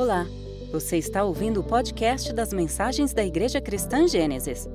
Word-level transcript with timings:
Olá, 0.00 0.26
você 0.72 0.96
está 0.96 1.22
ouvindo 1.24 1.60
o 1.60 1.62
podcast 1.62 2.32
das 2.32 2.54
mensagens 2.54 3.12
da 3.12 3.22
Igreja 3.22 3.60
Cristã 3.60 4.08
Gênesis. 4.08 4.66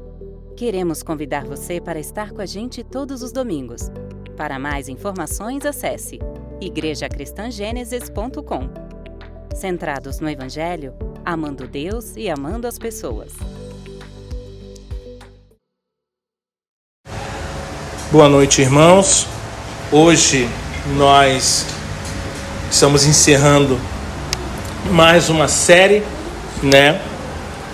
Queremos 0.56 1.02
convidar 1.02 1.46
você 1.46 1.82
para 1.82 2.00
estar 2.00 2.30
com 2.30 2.42
a 2.42 2.46
gente 2.46 2.84
todos 2.84 3.24
os 3.24 3.32
domingos. 3.32 3.90
Para 4.38 4.60
mais 4.60 4.88
informações, 4.88 5.66
acesse 5.66 6.20
igrejacristangênesis.com. 6.62 8.70
Centrados 9.56 10.20
no 10.20 10.30
Evangelho, 10.30 10.94
amando 11.26 11.68
Deus 11.68 12.16
e 12.16 12.30
amando 12.30 12.68
as 12.68 12.78
pessoas. 12.78 13.34
Boa 18.12 18.30
noite, 18.30 18.62
irmãos. 18.62 19.26
Hoje 19.92 20.48
nós 20.96 21.66
estamos 22.70 23.08
encerrando 23.08 23.80
mais 24.92 25.30
uma 25.30 25.48
série, 25.48 26.04
né, 26.62 27.00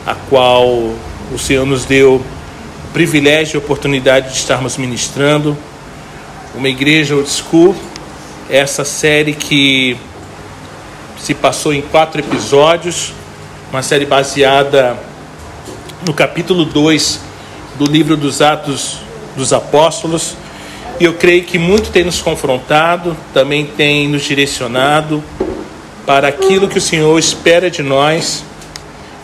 a 0.05 0.15
qual 0.15 0.65
o 0.67 1.37
Senhor 1.37 1.65
nos 1.65 1.85
deu 1.85 2.15
o 2.15 2.93
privilégio 2.93 3.55
e 3.55 3.57
oportunidade 3.57 4.29
de 4.29 4.37
estarmos 4.37 4.77
ministrando 4.77 5.57
uma 6.55 6.69
igreja 6.69 7.15
old 7.15 7.29
school, 7.29 7.75
essa 8.49 8.83
série 8.83 9.33
que 9.33 9.97
se 11.19 11.33
passou 11.33 11.73
em 11.73 11.81
quatro 11.81 12.21
episódios, 12.21 13.13
uma 13.71 13.81
série 13.81 14.05
baseada 14.05 14.97
no 16.05 16.13
capítulo 16.13 16.65
2 16.65 17.19
do 17.77 17.85
livro 17.85 18.17
dos 18.17 18.41
Atos 18.41 18.97
dos 19.35 19.53
Apóstolos. 19.53 20.35
E 20.99 21.05
eu 21.05 21.13
creio 21.13 21.43
que 21.43 21.57
muito 21.57 21.89
tem 21.91 22.03
nos 22.03 22.21
confrontado, 22.21 23.15
também 23.33 23.65
tem 23.65 24.07
nos 24.07 24.23
direcionado 24.23 25.23
para 26.05 26.27
aquilo 26.27 26.67
que 26.67 26.77
o 26.77 26.81
Senhor 26.81 27.17
espera 27.17 27.69
de 27.69 27.83
nós, 27.83 28.43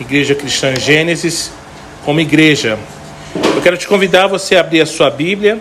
Igreja 0.00 0.34
Cristã 0.34 0.74
Gênesis, 0.76 1.50
como 2.04 2.20
igreja. 2.20 2.78
Eu 3.54 3.60
quero 3.60 3.76
te 3.76 3.86
convidar 3.86 4.26
você 4.26 4.56
a 4.56 4.60
abrir 4.60 4.80
a 4.80 4.86
sua 4.86 5.10
Bíblia 5.10 5.60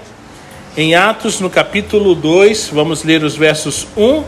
em 0.79 0.93
Atos, 0.93 1.39
no 1.39 1.49
capítulo 1.49 2.13
2, 2.13 2.69
vamos 2.71 3.03
ler 3.03 3.23
os 3.23 3.35
versos 3.35 3.87
1 3.97 4.23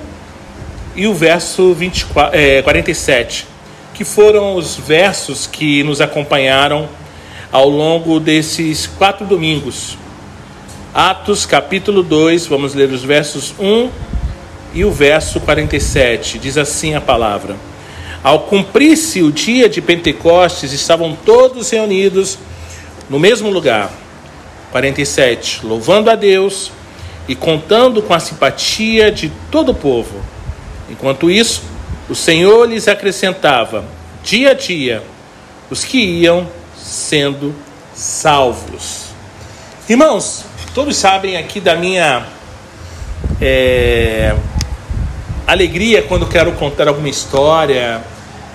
e 0.95 1.05
o 1.05 1.13
verso 1.13 1.75
24, 1.75 2.35
é, 2.35 2.63
47, 2.63 3.45
que 3.93 4.03
foram 4.03 4.55
os 4.55 4.75
versos 4.75 5.45
que 5.45 5.83
nos 5.83 6.01
acompanharam 6.01 6.89
ao 7.51 7.69
longo 7.69 8.19
desses 8.19 8.87
quatro 8.87 9.27
domingos. 9.27 9.95
Atos, 10.91 11.45
capítulo 11.45 12.01
2, 12.01 12.47
vamos 12.47 12.73
ler 12.73 12.89
os 12.89 13.03
versos 13.03 13.53
1 13.59 13.91
e 14.73 14.85
o 14.85 14.91
verso 14.91 15.39
47 15.39 16.37
diz 16.39 16.57
assim 16.57 16.95
a 16.95 17.01
palavra: 17.01 17.55
Ao 18.23 18.41
cumprir-se 18.41 19.21
o 19.21 19.31
dia 19.31 19.67
de 19.67 19.81
Pentecostes, 19.81 20.71
estavam 20.71 21.17
todos 21.25 21.69
reunidos 21.69 22.37
no 23.09 23.19
mesmo 23.19 23.49
lugar. 23.49 23.91
47. 24.71 25.65
Louvando 25.65 26.11
a 26.11 26.15
Deus 26.15 26.71
e 27.27 27.35
contando 27.35 28.01
com 28.01 28.13
a 28.13 28.19
simpatia 28.19 29.11
de 29.11 29.31
todo 29.51 29.69
o 29.69 29.75
povo. 29.75 30.19
Enquanto 30.89 31.29
isso, 31.29 31.63
o 32.07 32.15
Senhor 32.15 32.67
lhes 32.67 32.87
acrescentava, 32.87 33.85
dia 34.23 34.51
a 34.51 34.53
dia, 34.53 35.03
os 35.69 35.83
que 35.83 35.99
iam 35.99 36.47
sendo 36.75 37.53
salvos. 37.93 39.05
Irmãos, 39.87 40.45
todos 40.73 40.95
sabem 40.97 41.37
aqui 41.37 41.59
da 41.59 41.75
minha 41.75 42.25
é, 43.39 44.35
alegria 45.51 46.03
quando 46.03 46.27
quero 46.27 46.51
contar 46.53 46.87
alguma 46.87 47.09
história. 47.09 48.01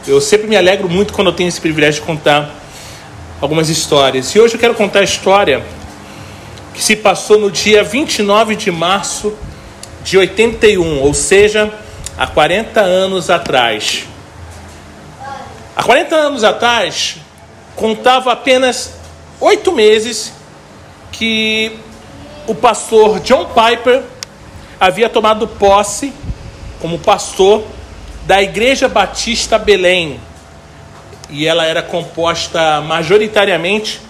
Eu 0.06 0.20
sempre 0.20 0.46
me 0.46 0.56
alegro 0.56 0.88
muito 0.88 1.12
quando 1.12 1.28
eu 1.28 1.32
tenho 1.32 1.48
esse 1.48 1.60
privilégio 1.60 2.00
de 2.00 2.06
contar 2.06 2.54
algumas 3.40 3.68
histórias. 3.68 4.34
E 4.34 4.40
hoje 4.40 4.54
eu 4.54 4.60
quero 4.60 4.74
contar 4.74 5.00
a 5.00 5.04
história 5.04 5.64
que 6.72 6.82
se 6.82 6.94
passou 6.94 7.38
no 7.38 7.50
dia 7.50 7.82
29 7.82 8.54
de 8.54 8.70
março 8.70 9.36
de 10.04 10.18
81, 10.18 11.00
ou 11.00 11.12
seja, 11.14 11.72
há 12.16 12.26
40 12.26 12.80
anos 12.80 13.28
atrás. 13.28 14.04
Há 15.76 15.82
40 15.82 16.14
anos 16.14 16.44
atrás, 16.44 17.16
contava 17.74 18.32
apenas 18.32 18.92
oito 19.40 19.72
meses 19.72 20.32
que 21.10 21.76
o 22.46 22.54
pastor 22.54 23.18
John 23.20 23.46
Piper 23.46 24.02
havia 24.78 25.08
tomado 25.08 25.48
posse 25.48 26.12
como 26.84 26.98
pastor 26.98 27.64
da 28.26 28.42
Igreja 28.42 28.88
Batista 28.88 29.56
Belém. 29.58 30.20
E 31.30 31.46
ela 31.46 31.64
era 31.64 31.82
composta 31.82 32.82
majoritariamente 32.82 34.02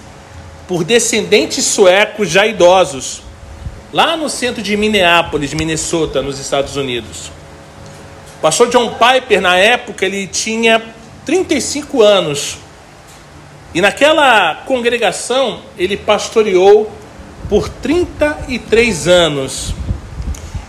por 0.66 0.82
descendentes 0.82 1.64
suecos 1.66 2.28
já 2.28 2.44
idosos, 2.44 3.22
lá 3.92 4.16
no 4.16 4.28
centro 4.28 4.60
de 4.60 4.76
Minneapolis, 4.76 5.54
Minnesota, 5.54 6.20
nos 6.20 6.40
Estados 6.40 6.74
Unidos. 6.74 7.30
O 8.38 8.40
pastor 8.42 8.68
John 8.70 8.92
Piper, 8.94 9.40
na 9.40 9.56
época, 9.56 10.04
ele 10.04 10.26
tinha 10.26 10.82
35 11.24 12.02
anos. 12.02 12.58
E 13.72 13.80
naquela 13.80 14.56
congregação, 14.66 15.60
ele 15.78 15.96
pastoreou 15.96 16.90
por 17.48 17.68
33 17.68 19.06
anos. 19.06 19.72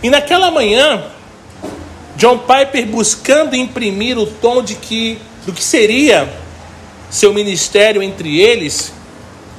E 0.04 0.08
naquela 0.08 0.52
manhã, 0.52 1.02
John 2.16 2.38
Piper 2.38 2.86
buscando 2.86 3.54
imprimir 3.54 4.18
o 4.18 4.26
tom 4.26 4.62
de 4.62 4.74
que 4.74 5.18
do 5.44 5.52
que 5.52 5.62
seria 5.62 6.28
seu 7.08 7.32
ministério 7.32 8.02
entre 8.02 8.40
eles, 8.40 8.92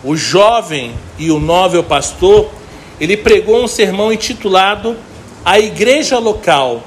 o 0.03 0.16
jovem 0.16 0.94
e 1.17 1.31
o 1.31 1.40
novel 1.40 1.84
pastor, 1.84 2.51
ele 3.00 3.16
pregou 3.16 3.63
um 3.63 3.67
sermão 3.67 4.12
intitulado 4.12 4.97
A 5.46 5.59
Igreja 5.59 6.19
Local, 6.19 6.84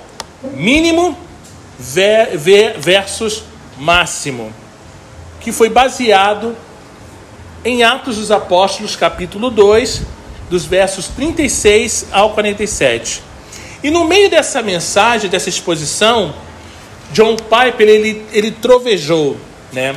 Mínimo 0.54 1.16
versus 2.78 3.42
Máximo, 3.78 4.52
que 5.40 5.50
foi 5.50 5.70
baseado 5.70 6.54
em 7.64 7.82
Atos 7.82 8.16
dos 8.16 8.30
Apóstolos, 8.30 8.96
capítulo 8.96 9.50
2, 9.50 10.02
dos 10.50 10.64
versos 10.64 11.08
36 11.08 12.06
ao 12.10 12.30
47. 12.34 13.29
E 13.82 13.90
no 13.90 14.04
meio 14.04 14.28
dessa 14.28 14.62
mensagem, 14.62 15.30
dessa 15.30 15.48
exposição, 15.48 16.34
John 17.12 17.36
Piper 17.36 17.88
ele, 17.88 18.24
ele 18.32 18.50
trovejou, 18.50 19.36
né? 19.72 19.96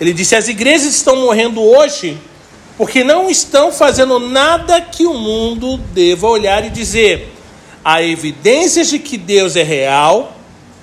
Ele 0.00 0.12
disse: 0.12 0.36
as 0.36 0.48
igrejas 0.48 0.94
estão 0.94 1.16
morrendo 1.16 1.60
hoje 1.62 2.16
porque 2.78 3.04
não 3.04 3.28
estão 3.28 3.70
fazendo 3.72 4.18
nada 4.18 4.80
que 4.80 5.06
o 5.06 5.12
mundo 5.12 5.76
deva 5.92 6.28
olhar 6.28 6.64
e 6.64 6.70
dizer: 6.70 7.32
há 7.84 8.02
evidências 8.02 8.88
de 8.88 8.98
que 8.98 9.18
Deus 9.18 9.56
é 9.56 9.62
real 9.62 10.36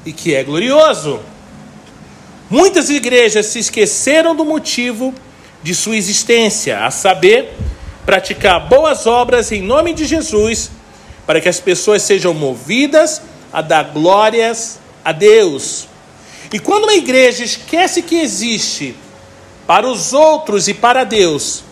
e 0.06 0.12
que 0.12 0.36
é 0.36 0.44
glorioso. 0.44 1.20
Muitas 2.50 2.90
igrejas 2.90 3.48
se 3.48 3.60
esqueceram 3.60 4.36
do 4.36 4.46
motivo 4.46 5.14
de 5.64 5.74
sua 5.74 5.98
existência, 5.98 6.86
a 6.86 6.92
saber, 6.92 7.54
praticar 8.06 8.70
boas 8.70 9.08
obras 9.08 9.52
em 9.52 9.62
nome 9.62 9.94
de 9.94 10.06
Jesus 10.06 10.72
para 11.28 11.42
que 11.42 11.50
as 11.50 11.60
pessoas 11.60 12.02
sejam 12.02 12.34
movidas 12.34 13.22
a 13.54 13.62
dar 13.62 13.84
glórias 13.84 14.80
a 15.04 15.12
Deus. 15.12 15.88
E 16.52 16.58
quando 16.58 16.86
uma 16.86 16.94
igreja 16.94 17.44
esquece 17.44 18.02
que 18.02 18.16
existe 18.16 18.96
para 19.68 19.86
os 19.86 20.14
outros 20.14 20.70
e 20.70 20.74
para 20.74 21.04
Deus, 21.04 21.64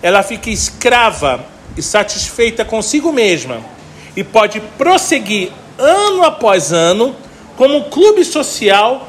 ela 0.00 0.22
fica 0.22 0.48
escrava 0.48 1.44
e 1.76 1.82
satisfeita 1.82 2.64
consigo 2.64 3.12
mesma 3.12 3.60
e 4.16 4.22
pode 4.22 4.60
prosseguir 4.78 5.50
ano 5.76 6.22
após 6.22 6.72
ano 6.72 7.16
como 7.56 7.78
um 7.78 7.90
clube 7.90 8.24
social 8.24 9.08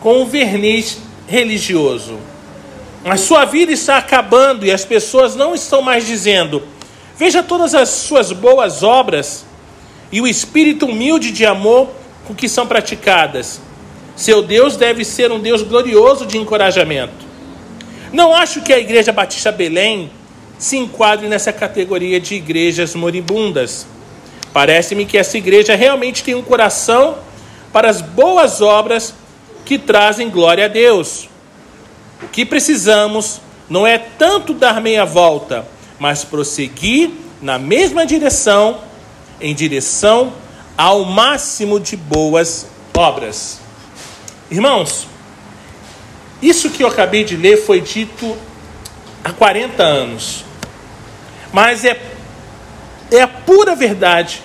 com 0.00 0.22
um 0.22 0.26
verniz 0.26 0.98
religioso. 1.26 2.18
Mas 3.04 3.20
sua 3.20 3.44
vida 3.46 3.72
está 3.72 3.96
acabando 3.96 4.66
e 4.66 4.70
as 4.70 4.84
pessoas 4.84 5.34
não 5.34 5.54
estão 5.54 5.80
mais 5.80 6.06
dizendo: 6.06 6.62
Veja 7.20 7.42
todas 7.42 7.74
as 7.74 7.90
suas 7.90 8.32
boas 8.32 8.82
obras 8.82 9.44
e 10.10 10.22
o 10.22 10.26
espírito 10.26 10.86
humilde 10.86 11.30
de 11.30 11.44
amor 11.44 11.90
com 12.26 12.34
que 12.34 12.48
são 12.48 12.66
praticadas. 12.66 13.60
Seu 14.16 14.40
Deus 14.42 14.74
deve 14.74 15.04
ser 15.04 15.30
um 15.30 15.38
Deus 15.38 15.62
glorioso 15.62 16.24
de 16.24 16.38
encorajamento. 16.38 17.26
Não 18.10 18.34
acho 18.34 18.62
que 18.62 18.72
a 18.72 18.78
Igreja 18.78 19.12
Batista 19.12 19.52
Belém 19.52 20.10
se 20.58 20.78
enquadre 20.78 21.28
nessa 21.28 21.52
categoria 21.52 22.18
de 22.18 22.36
igrejas 22.36 22.94
moribundas. 22.94 23.86
Parece-me 24.50 25.04
que 25.04 25.18
essa 25.18 25.36
igreja 25.36 25.74
realmente 25.74 26.24
tem 26.24 26.34
um 26.34 26.42
coração 26.42 27.18
para 27.70 27.90
as 27.90 28.00
boas 28.00 28.62
obras 28.62 29.12
que 29.66 29.76
trazem 29.78 30.30
glória 30.30 30.64
a 30.64 30.68
Deus. 30.68 31.28
O 32.22 32.28
que 32.28 32.46
precisamos 32.46 33.42
não 33.68 33.86
é 33.86 33.98
tanto 33.98 34.54
dar 34.54 34.80
meia 34.80 35.04
volta, 35.04 35.66
mas 36.00 36.24
prosseguir 36.24 37.10
na 37.42 37.58
mesma 37.58 38.06
direção, 38.06 38.80
em 39.38 39.54
direção 39.54 40.32
ao 40.76 41.04
máximo 41.04 41.78
de 41.78 41.94
boas 41.94 42.66
obras. 42.96 43.60
Irmãos, 44.50 45.06
isso 46.40 46.70
que 46.70 46.82
eu 46.82 46.88
acabei 46.88 47.22
de 47.22 47.36
ler 47.36 47.58
foi 47.58 47.82
dito 47.82 48.34
há 49.22 49.30
40 49.30 49.82
anos. 49.82 50.44
Mas 51.52 51.84
é, 51.84 52.00
é 53.10 53.20
a 53.20 53.28
pura 53.28 53.76
verdade 53.76 54.42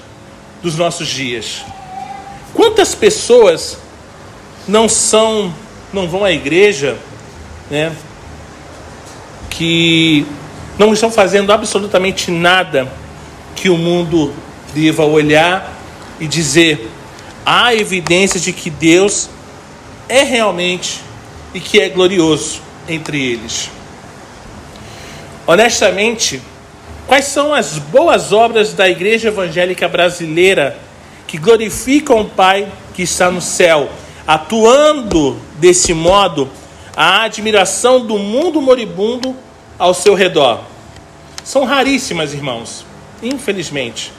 dos 0.62 0.76
nossos 0.76 1.08
dias. 1.08 1.64
Quantas 2.54 2.94
pessoas 2.94 3.78
não 4.68 4.90
são, 4.90 5.54
não 5.94 6.08
vão 6.08 6.26
à 6.26 6.32
igreja, 6.32 6.98
né? 7.70 7.96
Que 9.50 10.26
não 10.78 10.94
estão 10.94 11.12
fazendo 11.12 11.52
absolutamente 11.52 12.32
nada 12.32 12.92
que 13.56 13.70
o 13.70 13.78
mundo 13.78 14.34
deva 14.74 15.06
olhar 15.06 15.74
e 16.20 16.28
dizer: 16.28 16.90
há 17.46 17.74
evidências 17.74 18.44
de 18.44 18.52
que 18.52 18.70
Deus 18.70 19.30
é 20.10 20.24
realmente 20.24 21.02
e 21.54 21.60
que 21.60 21.80
é 21.80 21.90
glorioso 21.90 22.62
entre 22.88 23.22
eles. 23.24 23.70
Honestamente, 25.48 26.42
quais 27.08 27.26
são 27.26 27.54
as 27.54 27.78
boas 27.78 28.32
obras 28.34 28.74
da 28.74 28.90
Igreja 28.90 29.30
Evangélica 29.30 29.88
Brasileira 29.88 30.78
que 31.28 31.38
glorificam 31.38 32.22
o 32.22 32.26
Pai 32.26 32.68
que 32.94 33.04
está 33.04 33.32
no 33.32 33.42
céu, 33.42 33.90
atuando 34.28 35.38
desse 35.58 35.94
modo 35.94 36.50
a 36.96 37.24
admiração 37.24 38.06
do 38.06 38.18
mundo 38.18 38.62
moribundo 38.62 39.36
ao 39.78 39.94
seu 39.94 40.14
redor? 40.14 40.62
São 41.44 41.64
raríssimas, 41.64 42.34
irmãos, 42.34 42.86
infelizmente. 43.22 44.12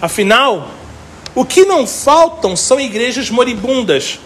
Afinal, 0.00 0.68
o 1.34 1.44
que 1.44 1.64
não 1.64 1.86
faltam 1.86 2.56
são 2.56 2.78
igrejas 2.78 3.30
moribundas 3.30 4.18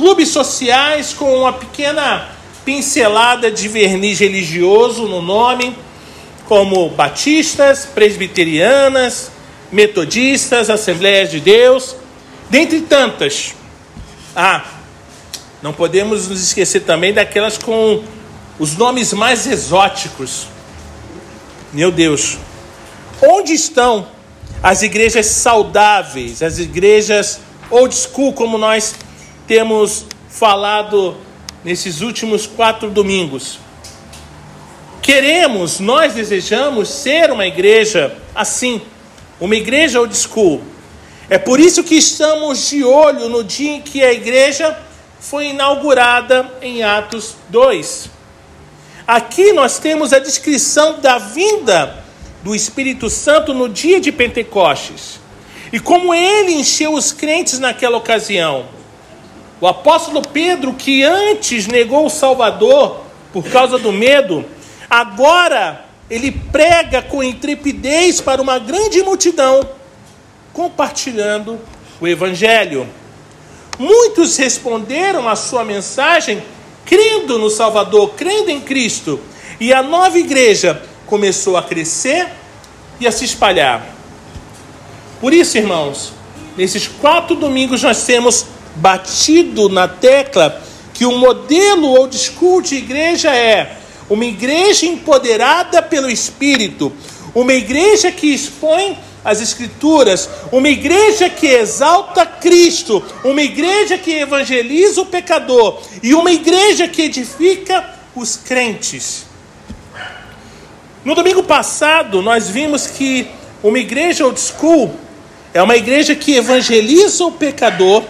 clubes 0.00 0.28
sociais 0.28 1.12
com 1.12 1.40
uma 1.40 1.52
pequena 1.52 2.28
pincelada 2.64 3.50
de 3.50 3.68
verniz 3.68 4.18
religioso 4.18 5.06
no 5.06 5.20
nome, 5.20 5.76
como 6.46 6.88
batistas, 6.88 7.84
presbiterianas, 7.84 9.30
metodistas, 9.70 10.70
Assembleias 10.70 11.30
de 11.30 11.38
Deus, 11.38 11.96
dentre 12.48 12.80
tantas. 12.80 13.54
Ah, 14.34 14.64
não 15.62 15.72
podemos 15.72 16.28
nos 16.28 16.42
esquecer 16.42 16.80
também 16.80 17.12
daquelas 17.12 17.58
com 17.58 18.02
os 18.60 18.76
nomes 18.76 19.14
mais 19.14 19.46
exóticos. 19.46 20.46
Meu 21.72 21.90
Deus, 21.90 22.36
onde 23.22 23.54
estão 23.54 24.06
as 24.62 24.82
igrejas 24.82 25.26
saudáveis, 25.26 26.42
as 26.42 26.58
igrejas 26.58 27.40
old 27.70 27.94
school, 27.94 28.34
como 28.34 28.58
nós 28.58 28.94
temos 29.46 30.04
falado 30.28 31.16
nesses 31.64 32.02
últimos 32.02 32.46
quatro 32.46 32.90
domingos. 32.90 33.58
Queremos, 35.00 35.80
nós 35.80 36.12
desejamos 36.12 36.90
ser 36.90 37.30
uma 37.30 37.46
igreja 37.46 38.14
assim, 38.34 38.82
uma 39.40 39.56
igreja 39.56 40.00
old 40.00 40.14
school. 40.14 40.60
É 41.30 41.38
por 41.38 41.58
isso 41.58 41.82
que 41.82 41.94
estamos 41.94 42.68
de 42.68 42.84
olho 42.84 43.26
no 43.30 43.42
dia 43.42 43.76
em 43.76 43.80
que 43.80 44.02
a 44.02 44.12
igreja 44.12 44.78
foi 45.18 45.46
inaugurada 45.46 46.52
em 46.60 46.82
Atos 46.82 47.36
2. 47.48 48.19
Aqui 49.10 49.52
nós 49.52 49.80
temos 49.80 50.12
a 50.12 50.20
descrição 50.20 51.00
da 51.00 51.18
vinda 51.18 51.96
do 52.44 52.54
Espírito 52.54 53.10
Santo 53.10 53.52
no 53.52 53.68
dia 53.68 54.00
de 54.00 54.12
Pentecostes 54.12 55.18
e 55.72 55.80
como 55.80 56.14
ele 56.14 56.52
encheu 56.52 56.94
os 56.94 57.10
crentes 57.10 57.58
naquela 57.58 57.96
ocasião. 57.96 58.66
O 59.60 59.66
apóstolo 59.66 60.22
Pedro, 60.22 60.74
que 60.74 61.02
antes 61.02 61.66
negou 61.66 62.06
o 62.06 62.08
Salvador 62.08 63.00
por 63.32 63.42
causa 63.50 63.80
do 63.80 63.90
medo, 63.90 64.44
agora 64.88 65.84
ele 66.08 66.30
prega 66.30 67.02
com 67.02 67.20
intrepidez 67.20 68.20
para 68.20 68.40
uma 68.40 68.60
grande 68.60 69.02
multidão, 69.02 69.68
compartilhando 70.52 71.58
o 72.00 72.06
Evangelho. 72.06 72.88
Muitos 73.76 74.36
responderam 74.36 75.28
à 75.28 75.34
sua 75.34 75.64
mensagem 75.64 76.40
crendo 76.90 77.38
no 77.38 77.48
Salvador, 77.48 78.14
crendo 78.16 78.50
em 78.50 78.60
Cristo, 78.60 79.20
e 79.60 79.72
a 79.72 79.80
nova 79.80 80.18
igreja 80.18 80.82
começou 81.06 81.56
a 81.56 81.62
crescer 81.62 82.26
e 82.98 83.06
a 83.06 83.12
se 83.12 83.24
espalhar. 83.24 83.86
Por 85.20 85.32
isso, 85.32 85.56
irmãos, 85.56 86.12
nesses 86.56 86.88
quatro 86.88 87.36
domingos 87.36 87.84
nós 87.84 88.02
temos 88.02 88.44
batido 88.74 89.68
na 89.68 89.86
tecla 89.86 90.60
que 90.92 91.06
o 91.06 91.16
modelo 91.16 91.86
old 91.86 92.18
school 92.18 92.60
de 92.60 92.74
igreja 92.74 93.32
é 93.32 93.76
uma 94.08 94.24
igreja 94.24 94.86
empoderada 94.86 95.80
pelo 95.80 96.10
Espírito, 96.10 96.92
uma 97.32 97.52
igreja 97.52 98.10
que 98.10 98.34
expõe 98.34 98.98
as 99.24 99.40
Escrituras, 99.40 100.28
uma 100.50 100.68
igreja 100.68 101.28
que 101.28 101.46
exalta 101.46 102.24
Cristo, 102.24 103.02
uma 103.24 103.42
igreja 103.42 103.98
que 103.98 104.12
evangeliza 104.12 105.02
o 105.02 105.06
pecador 105.06 105.82
e 106.02 106.14
uma 106.14 106.32
igreja 106.32 106.88
que 106.88 107.02
edifica 107.02 107.84
os 108.14 108.36
crentes. 108.36 109.26
No 111.04 111.14
domingo 111.14 111.42
passado, 111.42 112.22
nós 112.22 112.48
vimos 112.48 112.86
que 112.86 113.26
uma 113.62 113.78
igreja 113.78 114.24
old 114.24 114.40
school 114.40 114.94
é 115.52 115.62
uma 115.62 115.76
igreja 115.76 116.14
que 116.14 116.36
evangeliza 116.36 117.24
o 117.24 117.32
pecador 117.32 118.04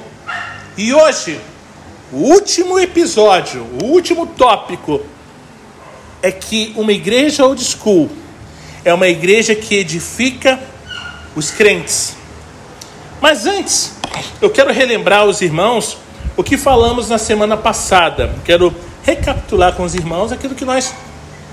e 0.77 0.95
hoje, 0.95 1.41
o 2.12 2.17
último 2.17 2.79
episódio, 2.79 3.67
o 3.83 3.87
último 3.87 4.27
tópico 4.27 5.01
é 6.23 6.31
que 6.31 6.73
uma 6.77 6.93
igreja 6.93 7.45
old 7.45 7.62
school 7.62 8.11
é 8.85 8.93
uma 8.93 9.09
igreja 9.09 9.55
que 9.55 9.75
edifica 9.75 10.59
os 11.35 11.50
crentes. 11.50 12.17
Mas 13.21 13.47
antes, 13.47 13.93
eu 14.41 14.50
quero 14.50 14.73
relembrar 14.73 15.21
aos 15.21 15.41
irmãos 15.41 15.99
o 16.37 16.43
que 16.43 16.56
falamos 16.56 17.09
na 17.09 17.19
semana 17.19 17.56
passada. 17.56 18.35
Quero 18.44 18.75
recapitular 19.03 19.75
com 19.75 19.82
os 19.82 19.94
irmãos 19.94 20.32
aquilo 20.32 20.55
que 20.55 20.65
nós 20.65 20.94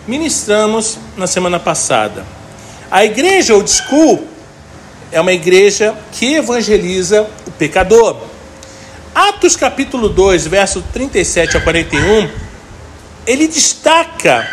ministramos 0.08 0.98
na 1.16 1.28
semana 1.28 1.60
passada. 1.60 2.26
A 2.90 3.04
igreja 3.04 3.54
old 3.54 3.70
school 3.70 4.26
é 5.12 5.20
uma 5.20 5.34
igreja 5.34 5.94
que 6.14 6.36
evangeliza 6.36 7.28
o 7.46 7.52
pecador. 7.52 8.16
Atos 9.14 9.56
capítulo 9.56 10.10
2, 10.10 10.48
verso 10.48 10.82
37 10.94 11.58
a 11.58 11.62
41, 11.62 12.30
ele 13.26 13.48
destaca 13.48 14.48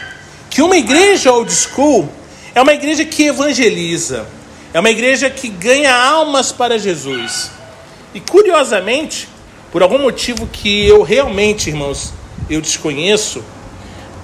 que 0.50 0.62
uma 0.62 0.76
igreja 0.76 1.32
old 1.32 1.52
school 1.52 2.08
é 2.54 2.62
uma 2.62 2.72
igreja 2.72 3.04
que 3.04 3.26
evangeliza, 3.26 4.26
é 4.74 4.80
uma 4.80 4.90
igreja 4.90 5.30
que 5.30 5.48
ganha 5.48 5.94
almas 5.94 6.50
para 6.50 6.76
Jesus. 6.80 7.52
E 8.12 8.18
curiosamente, 8.18 9.28
por 9.70 9.84
algum 9.84 10.00
motivo 10.00 10.48
que 10.48 10.84
eu 10.84 11.02
realmente, 11.02 11.70
irmãos, 11.70 12.12
eu 12.50 12.60
desconheço, 12.60 13.44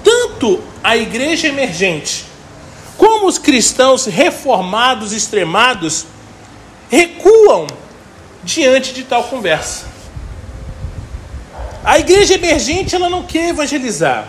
tanto 0.02 0.61
a 0.83 0.97
igreja 0.97 1.47
emergente 1.47 2.25
como 2.99 3.28
os 3.28 3.38
cristãos 3.38 4.07
reformados 4.07 5.12
extremados 5.12 6.04
recuam 6.90 7.69
diante 8.42 8.92
de 8.92 9.04
tal 9.04 9.25
conversa. 9.25 9.87
A 11.85 12.00
igreja 12.00 12.35
emergente 12.35 12.97
ela 12.97 13.09
não 13.09 13.23
quer 13.23 13.50
evangelizar. 13.50 14.26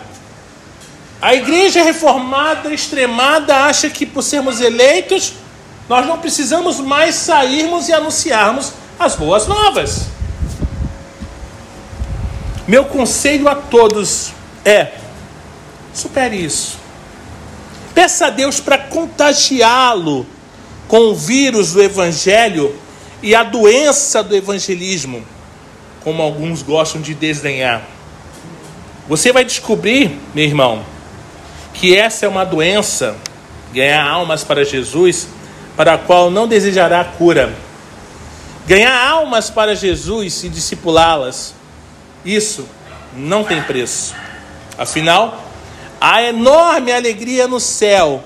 A 1.20 1.34
igreja 1.34 1.82
reformada, 1.82 2.72
extremada, 2.72 3.64
acha 3.64 3.90
que 3.90 4.06
por 4.06 4.22
sermos 4.22 4.60
eleitos, 4.60 5.34
nós 5.92 6.06
não 6.06 6.16
precisamos 6.16 6.80
mais 6.80 7.16
sairmos 7.16 7.86
e 7.86 7.92
anunciarmos 7.92 8.72
as 8.98 9.14
boas 9.14 9.46
novas. 9.46 10.06
Meu 12.66 12.86
conselho 12.86 13.46
a 13.46 13.54
todos 13.54 14.32
é: 14.64 14.92
supere 15.92 16.36
isso. 16.36 16.78
Peça 17.94 18.28
a 18.28 18.30
Deus 18.30 18.58
para 18.58 18.78
contagiá-lo 18.78 20.26
com 20.88 21.10
o 21.10 21.14
vírus 21.14 21.74
do 21.74 21.82
evangelho 21.82 22.74
e 23.22 23.34
a 23.34 23.42
doença 23.42 24.22
do 24.22 24.34
evangelismo 24.34 25.22
como 26.02 26.22
alguns 26.22 26.62
gostam 26.62 27.02
de 27.02 27.12
desdenhar. 27.12 27.82
Você 29.06 29.30
vai 29.30 29.44
descobrir, 29.44 30.18
meu 30.34 30.44
irmão, 30.46 30.86
que 31.74 31.94
essa 31.94 32.24
é 32.24 32.28
uma 32.30 32.46
doença, 32.46 33.14
ganhar 33.74 34.02
almas 34.02 34.42
para 34.42 34.64
Jesus, 34.64 35.28
para 35.76 35.94
a 35.94 35.98
qual 35.98 36.30
não 36.30 36.46
desejará 36.46 37.04
cura. 37.04 37.54
Ganhar 38.66 39.08
almas 39.08 39.50
para 39.50 39.74
Jesus 39.74 40.44
e 40.44 40.48
discipulá-las, 40.48 41.54
isso 42.24 42.66
não 43.16 43.44
tem 43.44 43.62
preço. 43.62 44.14
Afinal, 44.78 45.44
há 46.00 46.22
enorme 46.22 46.92
alegria 46.92 47.48
no 47.48 47.58
céu 47.58 48.22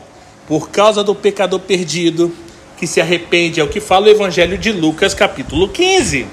por 0.46 0.70
causa 0.70 1.02
do 1.02 1.14
pecador 1.14 1.60
perdido 1.60 2.34
que 2.76 2.86
se 2.86 3.00
arrepende, 3.00 3.60
é 3.60 3.64
o 3.64 3.68
que 3.68 3.80
fala 3.80 4.06
o 4.06 4.10
Evangelho 4.10 4.58
de 4.58 4.70
Lucas, 4.70 5.14
capítulo 5.14 5.68
15. 5.68 6.26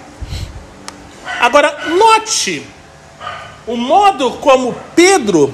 Agora, 1.39 1.89
note 1.97 2.63
o 3.65 3.77
modo 3.77 4.31
como 4.31 4.75
Pedro 4.93 5.53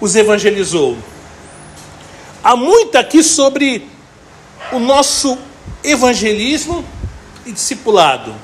os 0.00 0.16
evangelizou. 0.16 0.96
Há 2.42 2.56
muito 2.56 2.98
aqui 2.98 3.22
sobre 3.22 3.86
o 4.72 4.78
nosso 4.78 5.38
evangelismo 5.84 6.84
e 7.46 7.52
discipulado. 7.52 8.34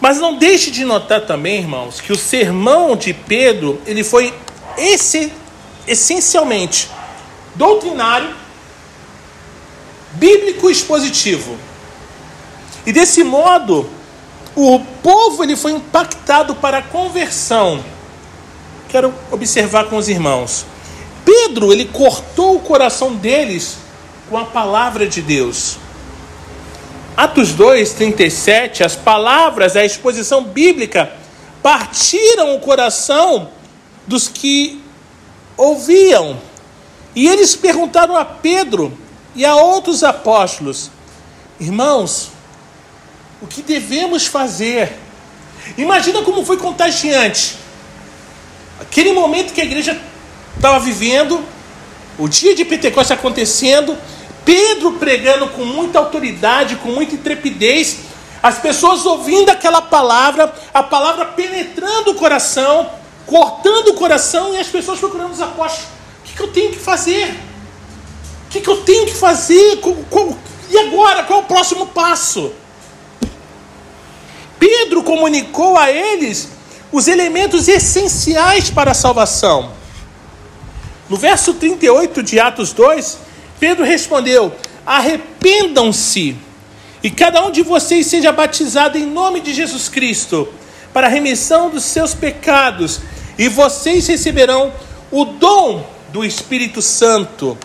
Mas 0.00 0.18
não 0.18 0.36
deixe 0.36 0.70
de 0.70 0.84
notar 0.84 1.22
também, 1.22 1.60
irmãos, 1.60 2.00
que 2.00 2.12
o 2.12 2.16
sermão 2.16 2.96
de 2.96 3.12
Pedro, 3.12 3.80
ele 3.86 4.04
foi 4.04 4.34
esse, 4.76 5.32
essencialmente 5.86 6.90
doutrinário, 7.54 8.34
bíblico 10.12 10.70
expositivo. 10.70 11.56
E 12.86 12.92
desse 12.92 13.24
modo, 13.24 13.88
o 14.54 14.78
povo 15.02 15.42
ele 15.42 15.56
foi 15.56 15.72
impactado 15.72 16.54
para 16.54 16.78
a 16.78 16.82
conversão 16.82 17.82
quero 18.94 19.12
observar 19.32 19.86
com 19.86 19.96
os 19.96 20.08
irmãos. 20.08 20.64
Pedro, 21.24 21.72
ele 21.72 21.86
cortou 21.86 22.54
o 22.54 22.60
coração 22.60 23.12
deles 23.12 23.76
com 24.28 24.36
a 24.38 24.44
palavra 24.44 25.06
de 25.06 25.20
Deus. 25.22 25.76
Atos 27.16 27.52
2, 27.52 27.92
37, 27.92 28.82
as 28.82 28.96
palavras, 28.96 29.76
a 29.76 29.84
exposição 29.84 30.44
bíblica 30.44 31.12
partiram 31.62 32.56
o 32.56 32.60
coração 32.60 33.50
dos 34.06 34.28
que 34.28 34.82
ouviam. 35.56 36.38
E 37.14 37.28
eles 37.28 37.54
perguntaram 37.54 38.16
a 38.16 38.24
Pedro 38.24 38.96
e 39.34 39.44
a 39.44 39.54
outros 39.54 40.02
apóstolos: 40.02 40.90
Irmãos, 41.60 42.30
o 43.40 43.46
que 43.46 43.62
devemos 43.62 44.26
fazer? 44.26 44.92
Imagina 45.78 46.22
como 46.22 46.44
foi 46.44 46.56
contagiante 46.56 47.64
Aquele 48.80 49.12
momento 49.12 49.52
que 49.52 49.60
a 49.60 49.64
igreja 49.64 50.00
estava 50.56 50.78
vivendo, 50.80 51.44
o 52.18 52.28
dia 52.28 52.54
de 52.54 52.64
Pentecostes 52.64 53.12
acontecendo, 53.12 53.96
Pedro 54.44 54.92
pregando 54.92 55.48
com 55.48 55.64
muita 55.64 55.98
autoridade, 55.98 56.76
com 56.76 56.88
muita 56.88 57.14
intrepidez, 57.14 58.00
as 58.42 58.58
pessoas 58.58 59.06
ouvindo 59.06 59.48
aquela 59.48 59.80
palavra, 59.80 60.52
a 60.72 60.82
palavra 60.82 61.24
penetrando 61.26 62.10
o 62.10 62.14
coração, 62.14 62.90
cortando 63.26 63.88
o 63.88 63.94
coração, 63.94 64.54
e 64.54 64.58
as 64.58 64.66
pessoas 64.66 64.98
procurando 64.98 65.32
os 65.32 65.40
apóstolos: 65.40 65.88
o 66.20 66.24
que, 66.24 66.34
que 66.34 66.42
eu 66.42 66.48
tenho 66.48 66.70
que 66.70 66.78
fazer? 66.78 67.34
O 68.46 68.50
que, 68.50 68.60
que 68.60 68.68
eu 68.68 68.82
tenho 68.82 69.06
que 69.06 69.14
fazer? 69.14 69.80
e 70.70 70.78
agora? 70.78 71.24
Qual 71.24 71.40
é 71.40 71.42
o 71.42 71.46
próximo 71.46 71.86
passo? 71.86 72.52
Pedro 74.58 75.02
comunicou 75.02 75.78
a 75.78 75.90
eles 75.90 76.48
os 76.92 77.08
elementos 77.08 77.66
essenciais 77.66 78.70
para 78.70 78.92
a 78.92 78.94
salvação. 78.94 79.72
No 81.08 81.16
verso 81.16 81.54
38 81.54 82.22
de 82.22 82.38
Atos 82.38 82.72
2, 82.72 83.18
Pedro 83.64 83.82
respondeu: 83.82 84.52
Arrependam-se 84.84 86.36
e 87.02 87.10
cada 87.10 87.42
um 87.46 87.50
de 87.50 87.62
vocês 87.62 88.06
seja 88.06 88.30
batizado 88.30 88.98
em 88.98 89.06
nome 89.06 89.40
de 89.40 89.54
Jesus 89.54 89.88
Cristo 89.88 90.46
para 90.92 91.06
a 91.06 91.10
remissão 91.10 91.70
dos 91.70 91.82
seus 91.82 92.12
pecados, 92.12 93.00
e 93.38 93.48
vocês 93.48 94.06
receberão 94.06 94.70
o 95.10 95.24
dom 95.24 95.82
do 96.12 96.22
Espírito 96.22 96.82
Santo. 96.82 97.56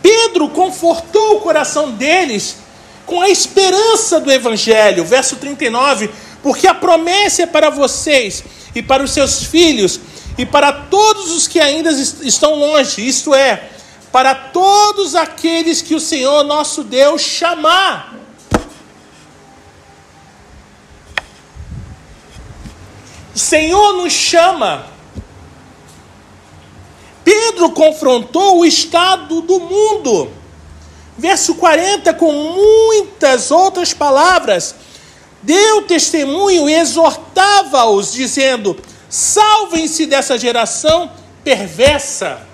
Pedro 0.00 0.50
confortou 0.50 1.38
o 1.38 1.40
coração 1.40 1.90
deles 1.90 2.58
com 3.04 3.20
a 3.20 3.28
esperança 3.28 4.20
do 4.20 4.30
Evangelho. 4.30 5.04
Verso 5.04 5.34
39 5.34 6.10
porque 6.44 6.68
a 6.68 6.74
promessa 6.74 7.42
é 7.42 7.46
para 7.46 7.70
vocês 7.70 8.44
e 8.72 8.82
para 8.82 9.02
os 9.02 9.10
seus 9.10 9.42
filhos 9.42 9.98
e 10.38 10.46
para 10.46 10.72
todos 10.72 11.32
os 11.32 11.48
que 11.48 11.58
ainda 11.58 11.90
estão 11.90 12.54
longe, 12.54 13.04
isto 13.04 13.34
é, 13.34 13.70
para 14.14 14.32
todos 14.32 15.16
aqueles 15.16 15.82
que 15.82 15.92
o 15.92 15.98
Senhor 15.98 16.44
nosso 16.44 16.84
Deus 16.84 17.20
chamar. 17.20 18.14
O 23.34 23.38
Senhor 23.40 23.94
nos 23.94 24.12
chama. 24.12 24.86
Pedro 27.24 27.72
confrontou 27.72 28.60
o 28.60 28.64
estado 28.64 29.40
do 29.40 29.58
mundo. 29.58 30.30
Verso 31.18 31.56
40, 31.56 32.14
com 32.14 32.30
muitas 32.30 33.50
outras 33.50 33.92
palavras 33.92 34.76
deu 35.42 35.82
testemunho 35.82 36.70
e 36.70 36.74
exortava-os, 36.74 38.12
dizendo: 38.12 38.80
Salvem-se 39.10 40.06
dessa 40.06 40.38
geração 40.38 41.10
perversa. 41.42 42.53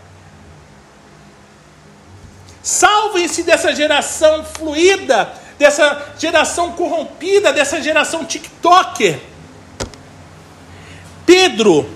Salvem-se 2.62 3.42
dessa 3.42 3.74
geração 3.74 4.44
fluida, 4.44 5.32
dessa 5.58 6.12
geração 6.18 6.72
corrompida, 6.72 7.52
dessa 7.52 7.80
geração 7.80 8.24
TikToker. 8.24 9.18
Pedro 11.24 11.88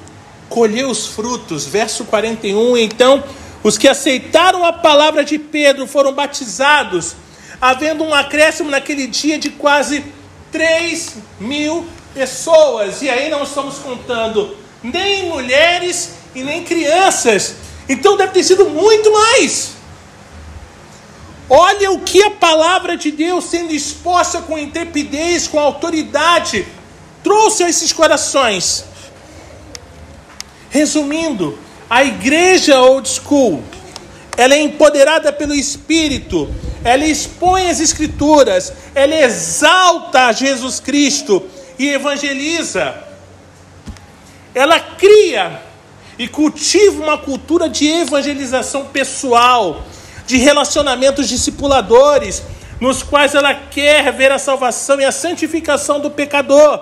colheu 0.48 0.88
os 0.88 1.06
frutos, 1.06 1.66
verso 1.66 2.04
41. 2.04 2.76
Então, 2.78 3.22
os 3.62 3.76
que 3.76 3.88
aceitaram 3.88 4.64
a 4.64 4.72
palavra 4.72 5.24
de 5.24 5.38
Pedro 5.38 5.86
foram 5.86 6.12
batizados, 6.12 7.14
havendo 7.60 8.04
um 8.04 8.14
acréscimo 8.14 8.70
naquele 8.70 9.06
dia 9.06 9.38
de 9.38 9.50
quase 9.50 10.04
3 10.52 11.16
mil 11.40 11.86
pessoas. 12.14 13.02
E 13.02 13.10
aí 13.10 13.28
não 13.28 13.42
estamos 13.42 13.78
contando 13.78 14.56
nem 14.82 15.28
mulheres 15.28 16.12
e 16.34 16.42
nem 16.42 16.62
crianças. 16.62 17.56
Então 17.88 18.16
deve 18.16 18.32
ter 18.32 18.44
sido 18.44 18.66
muito 18.66 19.12
mais. 19.12 19.72
Olha 21.48 21.90
o 21.90 22.00
que 22.00 22.22
a 22.22 22.30
palavra 22.30 22.96
de 22.96 23.10
Deus, 23.10 23.44
sendo 23.44 23.72
exposta 23.72 24.40
com 24.40 24.58
intrepidez, 24.58 25.46
com 25.46 25.58
autoridade, 25.58 26.66
trouxe 27.22 27.64
a 27.64 27.68
esses 27.68 27.92
corações. 27.92 28.84
Resumindo, 30.70 31.58
a 31.88 32.02
igreja 32.02 32.80
old 32.80 33.08
school, 33.08 33.62
ela 34.36 34.54
é 34.54 34.60
empoderada 34.60 35.32
pelo 35.32 35.54
Espírito, 35.54 36.52
ela 36.82 37.04
expõe 37.04 37.68
as 37.68 37.78
Escrituras, 37.78 38.72
ela 38.94 39.14
exalta 39.14 40.32
Jesus 40.32 40.80
Cristo 40.80 41.42
e 41.78 41.88
evangeliza. 41.90 42.94
Ela 44.54 44.80
cria 44.80 45.62
e 46.18 46.28
cultiva 46.28 47.02
uma 47.02 47.18
cultura 47.18 47.68
de 47.68 47.86
evangelização 47.86 48.86
pessoal, 48.86 49.84
de 50.26 50.36
relacionamentos 50.36 51.28
discipuladores, 51.28 52.42
nos 52.80 53.02
quais 53.02 53.34
ela 53.34 53.54
quer 53.54 54.12
ver 54.12 54.32
a 54.32 54.38
salvação 54.38 55.00
e 55.00 55.04
a 55.04 55.12
santificação 55.12 56.00
do 56.00 56.10
pecador, 56.10 56.80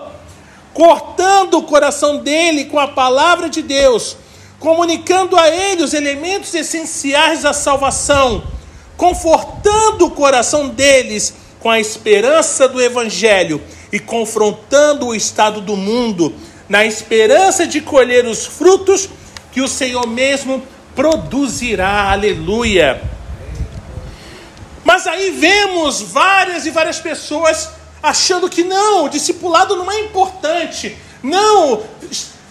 cortando 0.73 1.59
o 1.59 1.63
coração 1.63 2.19
dele 2.19 2.65
com 2.65 2.79
a 2.79 2.89
palavra 2.89 3.49
de 3.49 3.63
Deus, 3.63 4.17
comunicando 4.59 5.37
a 5.37 5.49
ele 5.49 5.83
os 5.83 5.93
elementos 5.93 6.55
essenciais 6.55 7.43
da 7.43 7.53
salvação 7.53 8.43
confortando 9.03 10.07
o 10.07 10.11
coração 10.13 10.69
deles 10.69 11.35
com 11.59 11.69
a 11.69 11.81
esperança 11.81 12.69
do 12.69 12.81
Evangelho 12.81 13.61
e 13.93 13.99
confrontando 13.99 15.07
o 15.07 15.15
estado 15.15 15.61
do 15.61 15.77
mundo, 15.77 16.33
na 16.69 16.85
esperança 16.85 17.67
de 17.67 17.81
colher 17.81 18.25
os 18.27 18.47
frutos 18.47 19.09
que 19.51 19.61
o 19.61 19.67
Senhor 19.67 20.07
mesmo 20.07 20.63
produzirá. 20.95 22.13
Aleluia. 22.13 23.12
Mas 24.85 25.07
aí 25.07 25.31
vemos 25.31 26.01
várias 26.03 26.67
e 26.67 26.71
várias 26.71 26.99
pessoas 26.99 27.71
achando 28.03 28.49
que 28.49 28.65
não, 28.65 29.05
o 29.05 29.09
discipulado 29.09 29.77
não 29.77 29.91
é 29.91 30.01
importante. 30.01 30.97
Não, 31.23 31.83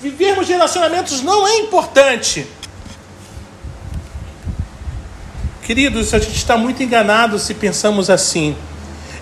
vivermos 0.02 0.48
relacionamentos 0.48 1.22
não 1.22 1.46
é 1.46 1.58
importante. 1.58 2.48
Queridos, 5.62 6.14
a 6.14 6.20
gente 6.20 6.38
está 6.38 6.58
muito 6.58 6.82
enganado 6.82 7.38
se 7.38 7.54
pensamos 7.54 8.10
assim. 8.10 8.56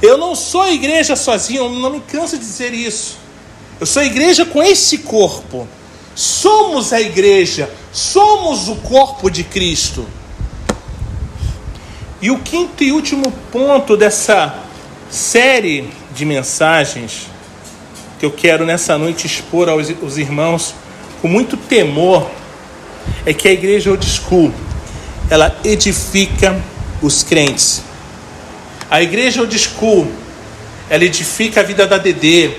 Eu 0.01 0.17
não 0.17 0.35
sou 0.35 0.67
igreja 0.67 1.15
sozinho, 1.15 1.63
eu 1.63 1.69
não 1.69 1.89
me 1.89 1.99
canso 1.99 2.37
de 2.37 2.45
dizer 2.45 2.73
isso. 2.73 3.17
Eu 3.79 3.85
sou 3.85 4.03
igreja 4.03 4.45
com 4.45 4.61
esse 4.63 4.99
corpo. 4.99 5.67
Somos 6.15 6.93
a 6.93 7.01
igreja, 7.01 7.69
somos 7.91 8.67
o 8.67 8.75
corpo 8.75 9.29
de 9.29 9.43
Cristo. 9.43 10.07
E 12.21 12.29
o 12.29 12.37
quinto 12.39 12.83
e 12.83 12.91
último 12.91 13.31
ponto 13.51 13.95
dessa 13.95 14.53
série 15.09 15.89
de 16.13 16.25
mensagens 16.25 17.27
que 18.19 18.25
eu 18.25 18.31
quero 18.31 18.65
nessa 18.65 18.97
noite 18.97 19.25
expor 19.25 19.69
aos, 19.69 19.89
aos 20.01 20.17
irmãos 20.17 20.75
com 21.21 21.29
muito 21.29 21.55
temor 21.55 22.29
é 23.25 23.33
que 23.33 23.47
a 23.47 23.51
igreja 23.51 23.89
old 23.89 24.05
school 24.05 24.53
ela 25.29 25.55
edifica 25.63 26.61
os 27.01 27.23
crentes. 27.23 27.83
A 28.91 29.01
igreja 29.01 29.39
old 29.39 29.57
school, 29.57 30.11
ela 30.89 31.05
edifica 31.05 31.61
a 31.61 31.63
vida 31.63 31.87
da 31.87 31.97
Dedê, 31.97 32.51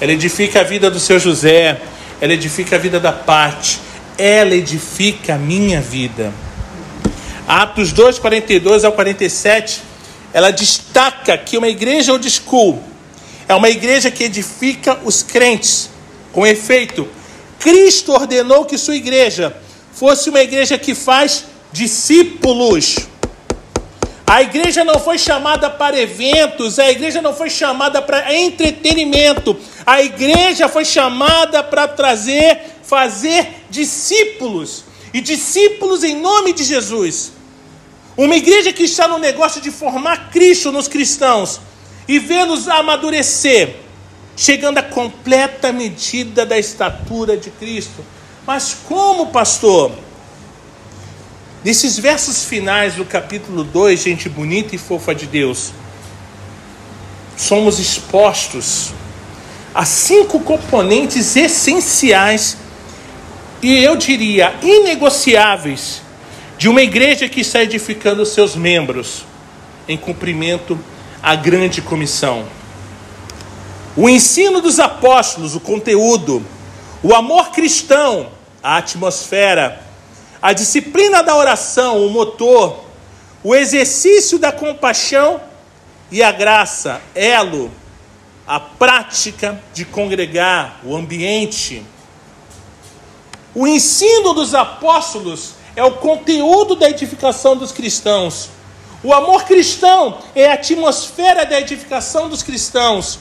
ela 0.00 0.12
edifica 0.12 0.60
a 0.60 0.62
vida 0.62 0.88
do 0.88 1.00
seu 1.00 1.18
José, 1.18 1.80
ela 2.20 2.32
edifica 2.32 2.76
a 2.76 2.78
vida 2.78 3.00
da 3.00 3.12
parte, 3.12 3.80
ela 4.16 4.54
edifica 4.54 5.34
a 5.34 5.38
minha 5.38 5.80
vida. 5.80 6.32
Atos 7.46 7.92
2, 7.92 8.18
42 8.18 8.84
ao 8.84 8.92
47, 8.92 9.82
ela 10.32 10.50
destaca 10.50 11.36
que 11.36 11.58
uma 11.58 11.68
igreja 11.68 12.12
old 12.12 12.28
school 12.30 12.82
é 13.48 13.54
uma 13.54 13.68
igreja 13.68 14.10
que 14.10 14.24
edifica 14.24 14.98
os 15.04 15.22
crentes. 15.22 15.90
Com 16.32 16.46
efeito, 16.46 17.08
Cristo 17.58 18.12
ordenou 18.12 18.64
que 18.64 18.78
sua 18.78 18.96
igreja 18.96 19.54
fosse 19.92 20.30
uma 20.30 20.40
igreja 20.40 20.78
que 20.78 20.94
faz 20.94 21.44
discípulos. 21.72 22.96
A 24.26 24.40
igreja 24.40 24.82
não 24.82 24.98
foi 24.98 25.18
chamada 25.18 25.68
para 25.68 26.00
eventos, 26.00 26.78
a 26.78 26.90
igreja 26.90 27.20
não 27.20 27.34
foi 27.34 27.50
chamada 27.50 28.00
para 28.00 28.34
entretenimento, 28.34 29.54
a 29.84 30.00
igreja 30.00 30.68
foi 30.68 30.86
chamada 30.86 31.62
para 31.62 31.86
trazer, 31.86 32.58
fazer 32.82 33.64
discípulos, 33.68 34.84
e 35.12 35.20
discípulos 35.20 36.02
em 36.02 36.20
nome 36.20 36.52
de 36.52 36.64
Jesus. 36.64 37.32
Uma 38.16 38.36
igreja 38.36 38.72
que 38.72 38.82
está 38.82 39.08
no 39.08 39.18
negócio 39.18 39.60
de 39.60 39.70
formar 39.70 40.30
Cristo 40.30 40.70
nos 40.70 40.88
cristãos 40.88 41.60
e 42.06 42.18
vê-los 42.18 42.68
amadurecer, 42.68 43.76
chegando 44.36 44.78
à 44.78 44.82
completa 44.82 45.72
medida 45.72 46.44
da 46.44 46.58
estatura 46.58 47.36
de 47.36 47.50
Cristo. 47.50 48.04
Mas 48.46 48.76
como, 48.86 49.28
pastor? 49.28 49.92
Nesses 51.64 51.98
versos 51.98 52.44
finais 52.44 52.94
do 52.94 53.04
capítulo 53.04 53.62
2, 53.62 54.00
gente 54.00 54.28
bonita 54.28 54.74
e 54.74 54.78
fofa 54.78 55.14
de 55.14 55.26
Deus, 55.26 55.72
somos 57.36 57.78
expostos 57.78 58.92
a 59.74 59.84
cinco 59.84 60.40
componentes 60.40 61.34
essenciais 61.36 62.58
e 63.62 63.82
eu 63.82 63.96
diria 63.96 64.52
inegociáveis 64.60 66.02
de 66.58 66.68
uma 66.68 66.82
igreja 66.82 67.28
que 67.28 67.40
está 67.40 67.62
edificando 67.62 68.26
seus 68.26 68.56
membros 68.56 69.24
em 69.88 69.96
cumprimento 69.96 70.78
à 71.22 71.34
grande 71.34 71.80
comissão. 71.80 72.44
O 73.96 74.08
ensino 74.08 74.60
dos 74.60 74.80
apóstolos, 74.80 75.54
o 75.54 75.60
conteúdo, 75.60 76.44
o 77.02 77.14
amor 77.14 77.50
cristão, 77.50 78.30
a 78.62 78.78
atmosfera, 78.78 79.82
a 80.40 80.52
disciplina 80.52 81.22
da 81.22 81.36
oração, 81.36 82.04
o 82.04 82.10
motor, 82.10 82.84
o 83.44 83.54
exercício 83.54 84.38
da 84.38 84.50
compaixão 84.50 85.40
e 86.10 86.22
a 86.22 86.32
graça, 86.32 87.00
elo, 87.14 87.70
a 88.46 88.58
prática 88.58 89.60
de 89.72 89.84
congregar, 89.84 90.80
o 90.84 90.96
ambiente. 90.96 91.84
O 93.54 93.66
ensino 93.66 94.32
dos 94.32 94.54
apóstolos 94.54 95.50
é 95.76 95.84
o 95.84 95.92
conteúdo 95.92 96.74
da 96.74 96.88
edificação 96.88 97.54
dos 97.54 97.70
cristãos. 97.70 98.48
O 99.04 99.12
amor 99.12 99.44
cristão 99.44 100.18
é 100.34 100.50
a 100.50 100.54
atmosfera 100.54 101.44
da 101.44 101.60
edificação 101.60 102.28
dos 102.28 102.42
cristãos. 102.42 103.18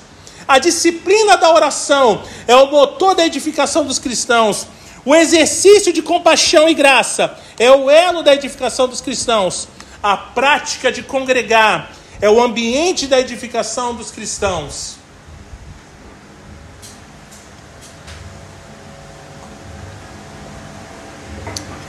A 0.47 0.57
disciplina 0.57 1.35
da 1.35 1.53
oração 1.53 2.21
é 2.47 2.55
o 2.55 2.71
motor 2.71 3.13
da 3.13 3.25
edificação 3.25 3.83
dos 3.83 4.00
cristãos. 4.00 4.67
O 5.03 5.13
exercício 5.13 5.91
de 5.91 6.01
compaixão 6.01 6.69
e 6.69 6.73
graça 6.73 7.38
é 7.59 7.69
o 7.71 7.89
elo 7.89 8.23
da 8.23 8.33
edificação 8.33 8.88
dos 8.88 9.01
cristãos. 9.01 9.67
A 10.01 10.15
prática 10.15 10.91
de 10.91 11.03
congregar 11.03 11.91
é 12.21 12.29
o 12.29 12.41
ambiente 12.41 13.07
da 13.07 13.19
edificação 13.19 13.95
dos 13.95 14.11
cristãos. 14.11 15.00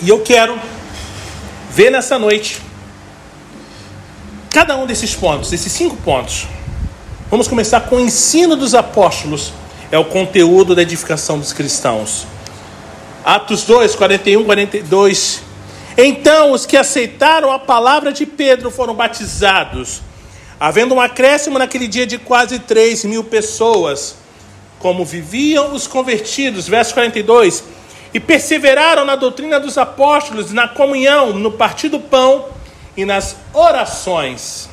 E 0.02 0.08
eu 0.08 0.18
quero 0.18 0.58
ver 1.70 1.88
nessa 1.88 2.18
noite 2.18 2.60
cada 4.50 4.76
um 4.76 4.84
desses 4.84 5.14
pontos, 5.14 5.52
esses 5.52 5.70
cinco 5.70 5.96
pontos. 5.98 6.48
Vamos 7.30 7.46
começar 7.46 7.82
com 7.82 7.96
o 7.96 8.00
ensino 8.00 8.56
dos 8.56 8.74
apóstolos, 8.74 9.52
é 9.92 9.98
o 9.98 10.04
conteúdo 10.04 10.74
da 10.74 10.82
edificação 10.82 11.38
dos 11.38 11.52
cristãos. 11.52 12.26
Atos 13.24 13.62
2, 13.62 13.94
41, 13.94 14.42
42. 14.42 15.40
Então 15.96 16.50
os 16.50 16.66
que 16.66 16.76
aceitaram 16.76 17.52
a 17.52 17.58
palavra 17.60 18.12
de 18.12 18.26
Pedro 18.26 18.72
foram 18.72 18.94
batizados, 18.94 20.02
havendo 20.58 20.96
um 20.96 21.00
acréscimo 21.00 21.60
naquele 21.60 21.86
dia 21.86 22.08
de 22.08 22.18
quase 22.18 22.58
3 22.58 23.04
mil 23.04 23.22
pessoas. 23.22 24.16
Como 24.80 25.04
viviam 25.04 25.72
os 25.72 25.86
convertidos, 25.86 26.66
verso 26.66 26.92
42 26.92 27.62
e 28.14 28.20
perseveraram 28.20 29.04
na 29.04 29.16
doutrina 29.16 29.58
dos 29.58 29.78
apóstolos, 29.78 30.52
na 30.52 30.68
comunhão, 30.68 31.32
no 31.32 31.52
partir 31.52 31.88
do 31.88 31.98
pão 31.98 32.46
e 32.96 33.04
nas 33.04 33.36
orações. 33.52 34.68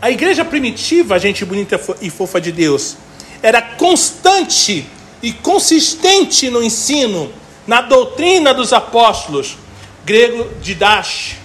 A 0.00 0.10
igreja 0.10 0.44
primitiva, 0.44 1.18
gente 1.18 1.44
bonita 1.44 1.80
e 2.00 2.08
fofa 2.08 2.40
de 2.40 2.52
Deus, 2.52 2.96
era 3.42 3.60
constante 3.60 4.86
e 5.22 5.32
consistente 5.32 6.48
no 6.50 6.62
ensino, 6.62 7.32
na 7.66 7.80
doutrina 7.80 8.54
dos 8.54 8.72
apóstolos, 8.72 9.56
grego 10.04 10.48
Didash. 10.62 11.36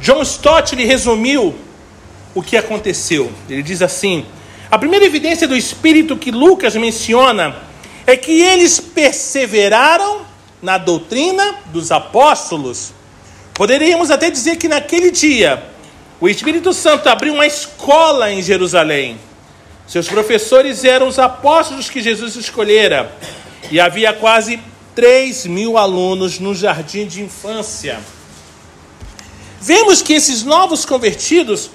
John 0.00 0.22
Stott 0.22 0.74
lhe 0.74 0.84
resumiu 0.84 1.54
o 2.34 2.42
que 2.42 2.56
aconteceu. 2.56 3.30
Ele 3.48 3.62
diz 3.62 3.82
assim: 3.82 4.24
a 4.70 4.78
primeira 4.78 5.04
evidência 5.04 5.46
do 5.46 5.54
Espírito 5.54 6.16
que 6.16 6.30
Lucas 6.30 6.74
menciona 6.76 7.69
é 8.10 8.16
que 8.16 8.40
eles 8.42 8.80
perseveraram 8.80 10.22
na 10.60 10.76
doutrina 10.76 11.56
dos 11.66 11.90
apóstolos. 11.90 12.92
Poderíamos 13.54 14.10
até 14.10 14.30
dizer 14.30 14.56
que 14.56 14.68
naquele 14.68 15.10
dia 15.10 15.62
o 16.20 16.28
Espírito 16.28 16.74
Santo 16.74 17.08
abriu 17.08 17.32
uma 17.32 17.46
escola 17.46 18.30
em 18.30 18.42
Jerusalém. 18.42 19.18
Seus 19.86 20.08
professores 20.08 20.84
eram 20.84 21.08
os 21.08 21.18
apóstolos 21.18 21.88
que 21.88 22.02
Jesus 22.02 22.36
escolhera. 22.36 23.10
E 23.70 23.80
havia 23.80 24.12
quase 24.12 24.60
3 24.94 25.46
mil 25.46 25.78
alunos 25.78 26.38
no 26.38 26.54
jardim 26.54 27.06
de 27.06 27.22
infância. 27.22 27.98
Vemos 29.60 30.02
que 30.02 30.14
esses 30.14 30.42
novos 30.42 30.84
convertidos 30.84 31.70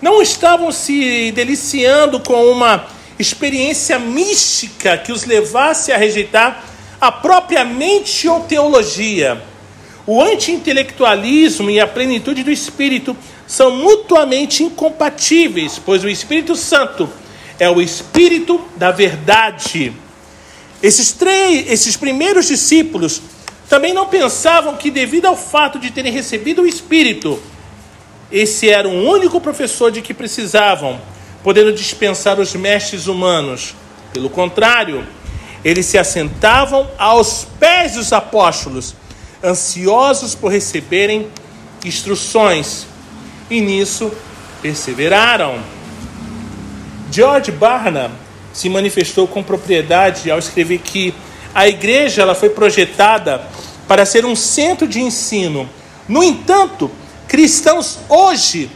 não 0.00 0.22
estavam 0.22 0.70
se 0.72 1.32
deliciando 1.32 2.20
com 2.20 2.50
uma 2.50 2.86
experiência 3.20 3.98
mística 3.98 4.96
que 4.98 5.12
os 5.12 5.24
levasse 5.24 5.92
a 5.92 5.96
rejeitar 5.96 6.64
a 7.00 7.10
própria 7.10 7.64
mente 7.64 8.28
ou 8.28 8.40
teologia. 8.40 9.42
O 10.06 10.20
anti-intelectualismo 10.22 11.70
e 11.70 11.78
a 11.78 11.86
plenitude 11.86 12.42
do 12.42 12.50
Espírito 12.50 13.16
são 13.46 13.70
mutuamente 13.70 14.62
incompatíveis, 14.62 15.80
pois 15.84 16.04
o 16.04 16.08
Espírito 16.08 16.56
Santo 16.56 17.08
é 17.58 17.68
o 17.68 17.80
Espírito 17.80 18.60
da 18.76 18.90
verdade. 18.90 19.92
Esses, 20.82 21.12
três, 21.12 21.70
esses 21.70 21.96
primeiros 21.96 22.46
discípulos 22.46 23.20
também 23.68 23.92
não 23.92 24.06
pensavam 24.06 24.76
que, 24.76 24.90
devido 24.90 25.26
ao 25.26 25.36
fato 25.36 25.78
de 25.78 25.90
terem 25.90 26.12
recebido 26.12 26.62
o 26.62 26.66
Espírito, 26.66 27.40
esse 28.32 28.68
era 28.68 28.88
o 28.88 29.08
único 29.08 29.40
professor 29.40 29.90
de 29.90 30.00
que 30.00 30.14
precisavam 30.14 31.00
podendo 31.42 31.72
dispensar 31.72 32.38
os 32.38 32.54
mestres 32.54 33.06
humanos. 33.06 33.74
Pelo 34.12 34.28
contrário, 34.28 35.06
eles 35.64 35.86
se 35.86 35.98
assentavam 35.98 36.88
aos 36.98 37.46
pés 37.58 37.94
dos 37.94 38.12
apóstolos, 38.12 38.94
ansiosos 39.42 40.34
por 40.34 40.50
receberem 40.50 41.28
instruções, 41.84 42.86
e 43.50 43.60
nisso 43.60 44.12
perseveraram. 44.62 45.58
George 47.10 47.50
Barna 47.50 48.10
se 48.52 48.68
manifestou 48.68 49.26
com 49.26 49.42
propriedade 49.42 50.30
ao 50.30 50.38
escrever 50.38 50.78
que 50.78 51.14
a 51.54 51.66
igreja 51.66 52.22
ela 52.22 52.34
foi 52.34 52.50
projetada 52.50 53.42
para 53.88 54.06
ser 54.06 54.24
um 54.24 54.36
centro 54.36 54.86
de 54.86 55.00
ensino. 55.00 55.68
No 56.08 56.22
entanto, 56.22 56.90
cristãos 57.26 57.98
hoje 58.08 58.70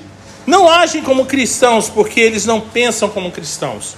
não 0.46 0.68
agem 0.68 1.02
como 1.02 1.26
cristãos 1.26 1.88
porque 1.88 2.20
eles 2.20 2.44
não 2.44 2.60
pensam 2.60 3.08
como 3.08 3.30
cristãos. 3.30 3.96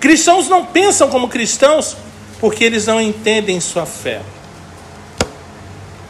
Cristãos 0.00 0.48
não 0.48 0.64
pensam 0.64 1.08
como 1.08 1.28
cristãos 1.28 1.96
porque 2.40 2.64
eles 2.64 2.86
não 2.86 3.00
entendem 3.00 3.60
sua 3.60 3.86
fé. 3.86 4.22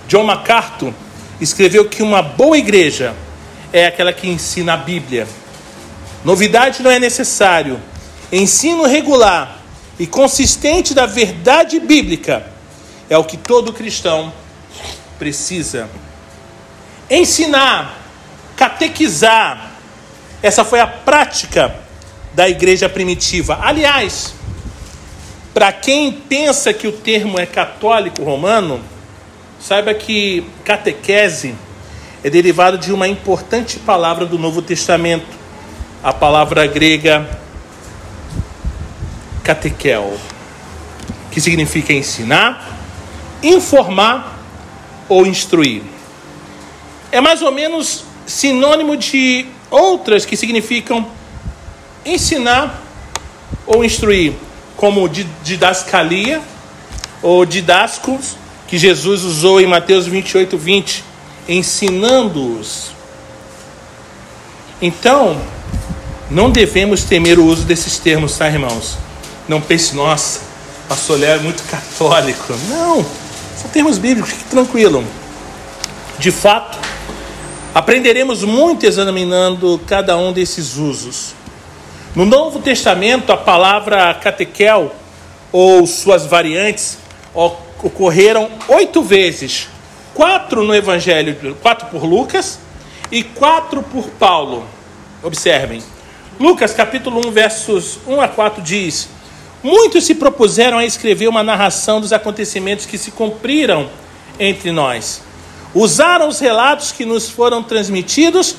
John 0.09 0.25
MacArthur 0.25 0.93
escreveu 1.41 1.89
que 1.89 2.03
uma 2.03 2.23
boa 2.23 2.57
igreja 2.57 3.15
é 3.73 3.87
aquela 3.87 4.13
que 4.13 4.29
ensina 4.29 4.75
a 4.75 4.77
Bíblia. 4.77 5.27
Novidade 6.25 6.83
não 6.83 6.91
é 6.91 6.99
necessário. 6.99 7.81
Ensino 8.31 8.85
regular 8.87 9.59
e 9.99 10.07
consistente 10.07 10.95
da 10.95 11.07
verdade 11.07 11.79
bíblica 11.81 12.47
é 13.09 13.17
o 13.17 13.25
que 13.25 13.37
todo 13.37 13.73
cristão 13.73 14.33
precisa. 15.19 15.89
Ensinar 17.09 18.06
catequizar. 18.57 19.73
Essa 20.43 20.65
foi 20.65 20.81
a 20.81 20.87
prática 20.87 21.75
da 22.35 22.49
igreja 22.49 22.89
primitiva. 22.89 23.59
Aliás, 23.63 24.35
para 25.53 25.73
quem 25.73 26.13
pensa 26.13 26.73
que 26.73 26.87
o 26.87 26.93
termo 26.93 27.39
é 27.39 27.47
católico 27.47 28.23
romano, 28.23 28.81
saiba 29.61 29.95
que 29.95 30.47
catequese 30.65 31.55
é 32.23 32.31
derivado 32.31 32.77
de 32.77 32.93
uma 32.93 33.07
importante 33.07 33.79
palavra 33.79 34.27
do 34.27 34.39
Novo 34.39 34.61
Testamento, 34.61 35.27
a 36.03 36.13
palavra 36.13 36.67
grega 36.67 37.29
catequel, 39.43 40.19
que 41.31 41.41
significa 41.41 41.93
ensinar, 41.93 42.77
informar 43.43 44.39
ou 45.09 45.25
instruir. 45.25 45.83
É 47.13 47.21
mais 47.21 47.43
ou 47.43 47.53
menos 47.53 48.06
sinônimo 48.27 48.97
de 48.97 49.47
outras 49.71 50.25
que 50.25 50.37
significam 50.37 51.07
ensinar 52.05 52.83
ou 53.67 53.85
instruir, 53.85 54.33
como 54.77 55.09
didascalia 55.09 56.41
ou 57.23 57.45
didascos, 57.45 58.37
que 58.69 58.79
Jesus 58.79 59.23
usou 59.23 59.61
em 59.61 59.67
Mateus 59.67 60.07
28, 60.07 60.57
20, 60.59 61.05
ensinando-os. 61.49 62.91
Então, 64.81 65.41
não 66.31 66.51
devemos 66.51 67.05
temer 67.05 67.39
o 67.39 67.47
uso 67.47 67.65
desses 67.65 67.99
termos, 67.99 68.37
tá, 68.37 68.49
irmãos? 68.49 68.99
Não 69.49 69.61
pense, 69.61 69.95
nossa, 69.95 70.41
pastor 70.89 71.19
Léo 71.19 71.37
é 71.37 71.39
muito 71.39 71.63
católico. 71.65 72.53
Não, 72.69 73.07
são 73.57 73.71
termos 73.73 73.99
bíblicos, 73.99 74.33
fique 74.33 74.45
tranquilo. 74.45 75.05
De 76.19 76.31
fato, 76.31 76.79
aprenderemos 77.77 78.43
muito 78.43 78.87
examinando 78.87 79.79
cada 79.87 80.17
um 80.17 80.33
desses 80.33 80.79
usos. 80.79 81.35
No 82.15 82.25
Novo 82.25 82.59
Testamento, 82.59 83.31
a 83.31 83.37
palavra 83.37 84.15
catequel, 84.15 84.95
ou 85.53 85.87
suas 85.87 86.25
variantes, 86.25 86.97
ocorreram 87.35 88.49
oito 88.69 89.03
vezes. 89.03 89.69
Quatro 90.15 90.65
no 90.65 90.75
Evangelho, 90.75 91.37
quatro 91.61 91.89
por 91.89 92.03
Lucas 92.03 92.59
e 93.13 93.23
quatro 93.23 93.83
por 93.83 94.09
Paulo. 94.09 94.67
Observem. 95.23 95.83
Lucas 96.41 96.73
capítulo 96.73 97.29
1, 97.29 97.31
versos 97.31 97.99
1 98.07 98.23
a 98.23 98.29
4 98.29 98.63
diz: 98.63 99.07
Muitos 99.63 100.07
se 100.07 100.15
propuseram 100.15 100.79
a 100.79 100.87
escrever 100.87 101.29
uma 101.29 101.43
narração 101.43 102.01
dos 102.01 102.15
acontecimentos 102.15 102.87
que 102.87 102.97
se 102.97 103.11
cumpriram 103.11 103.91
entre 104.39 104.73
nós. 104.73 105.26
Usaram 105.75 106.29
os 106.29 106.39
relatos 106.39 106.93
que 106.93 107.05
nos 107.05 107.29
foram 107.29 107.63
transmitidos 107.63 108.57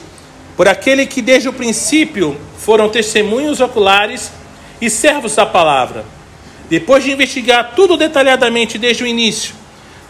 por 0.56 0.68
aquele 0.68 1.06
que 1.06 1.22
desde 1.22 1.50
o 1.50 1.54
princípio 1.54 2.38
foram 2.58 2.90
testemunhos 2.90 3.60
oculares 3.60 4.32
e 4.82 4.90
servos 4.90 5.36
da 5.36 5.46
palavra. 5.46 6.06
Depois 6.70 7.04
de 7.04 7.12
investigar 7.12 7.74
tudo 7.76 7.96
detalhadamente 7.96 8.78
desde 8.78 9.04
o 9.04 9.08
início, 9.08 9.56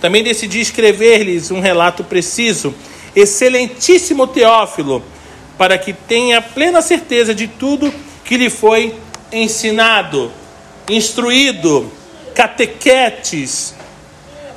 também 0.01 0.23
decidi 0.23 0.59
escrever-lhes 0.59 1.51
um 1.51 1.59
relato 1.59 2.03
preciso, 2.03 2.73
excelentíssimo 3.15 4.27
Teófilo, 4.27 5.03
para 5.57 5.77
que 5.77 5.93
tenha 5.93 6.41
plena 6.41 6.81
certeza 6.81 7.33
de 7.33 7.47
tudo 7.47 7.93
que 8.23 8.37
lhe 8.37 8.49
foi 8.49 8.95
ensinado 9.31 10.31
instruído, 10.89 11.91
catequetes. 12.33 13.75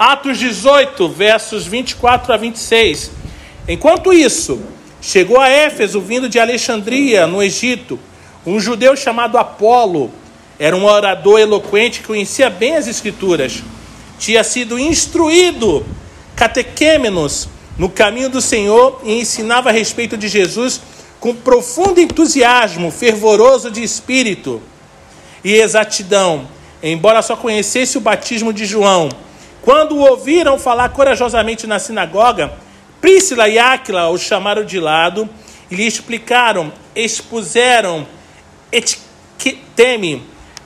Atos 0.01 0.39
18, 0.39 1.11
versos 1.11 1.67
24 1.67 2.33
a 2.33 2.37
26. 2.39 3.11
Enquanto 3.69 4.15
isso, 4.15 4.59
chegou 4.99 5.39
a 5.39 5.51
Éfeso, 5.51 6.01
vindo 6.01 6.27
de 6.27 6.39
Alexandria, 6.41 7.27
no 7.27 7.43
Egito, 7.43 8.01
um 8.47 8.59
judeu 8.59 8.97
chamado 8.97 9.37
Apolo. 9.37 10.11
Era 10.59 10.75
um 10.75 10.87
orador 10.87 11.39
eloquente 11.39 12.01
que 12.01 12.07
conhecia 12.07 12.49
bem 12.49 12.77
as 12.77 12.89
Escrituras. 12.89 13.63
Tinha 14.19 14.43
sido 14.43 14.79
instruído, 14.79 15.85
catequêmenos, 16.35 17.51
no 17.77 17.91
caminho 17.91 18.31
do 18.31 18.41
Senhor 18.41 19.03
e 19.05 19.21
ensinava 19.21 19.69
a 19.69 19.73
respeito 19.73 20.17
de 20.17 20.29
Jesus 20.29 20.81
com 21.21 21.35
profundo 21.35 22.01
entusiasmo, 22.01 22.91
fervoroso 22.91 23.71
de 23.71 23.83
espírito 23.83 24.63
e 25.45 25.57
exatidão, 25.57 26.49
embora 26.83 27.21
só 27.21 27.37
conhecesse 27.37 27.99
o 27.99 28.01
batismo 28.01 28.51
de 28.51 28.65
João. 28.65 29.11
Quando 29.63 29.97
o 29.97 30.01
ouviram 30.01 30.59
falar 30.59 30.89
corajosamente 30.91 31.67
na 31.67 31.79
sinagoga, 31.79 32.53
Príscila 33.01 33.49
e 33.49 33.59
Áquila 33.59 34.09
o 34.09 34.19
chamaram 34.19 34.65
de 34.65 34.79
lado 34.79 35.29
e 35.71 35.75
lhe 35.75 35.87
explicaram, 35.87 36.73
expuseram 36.95 38.07
teme 39.75 40.23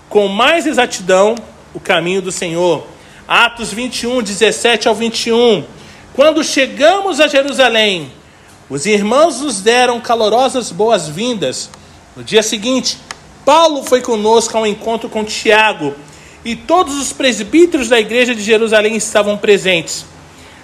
com 0.08 0.28
mais 0.28 0.66
exatidão 0.66 1.34
o 1.72 1.80
caminho 1.80 2.22
do 2.22 2.32
Senhor. 2.32 2.86
Atos 3.26 3.72
21, 3.72 4.22
17 4.22 4.88
ao 4.88 4.94
21. 4.94 5.64
Quando 6.14 6.44
chegamos 6.44 7.20
a 7.20 7.26
Jerusalém, 7.26 8.12
os 8.68 8.86
irmãos 8.86 9.40
nos 9.40 9.60
deram 9.60 10.00
calorosas 10.00 10.70
boas-vindas. 10.70 11.70
No 12.16 12.22
dia 12.22 12.42
seguinte, 12.42 12.98
Paulo 13.44 13.82
foi 13.84 14.00
conosco 14.00 14.56
ao 14.56 14.66
encontro 14.66 15.08
com 15.08 15.24
Tiago 15.24 15.94
e 16.44 16.54
todos 16.54 16.94
os 17.00 17.12
presbíteros 17.12 17.88
da 17.88 17.98
igreja 17.98 18.34
de 18.34 18.42
Jerusalém 18.42 18.96
estavam 18.96 19.36
presentes. 19.38 20.04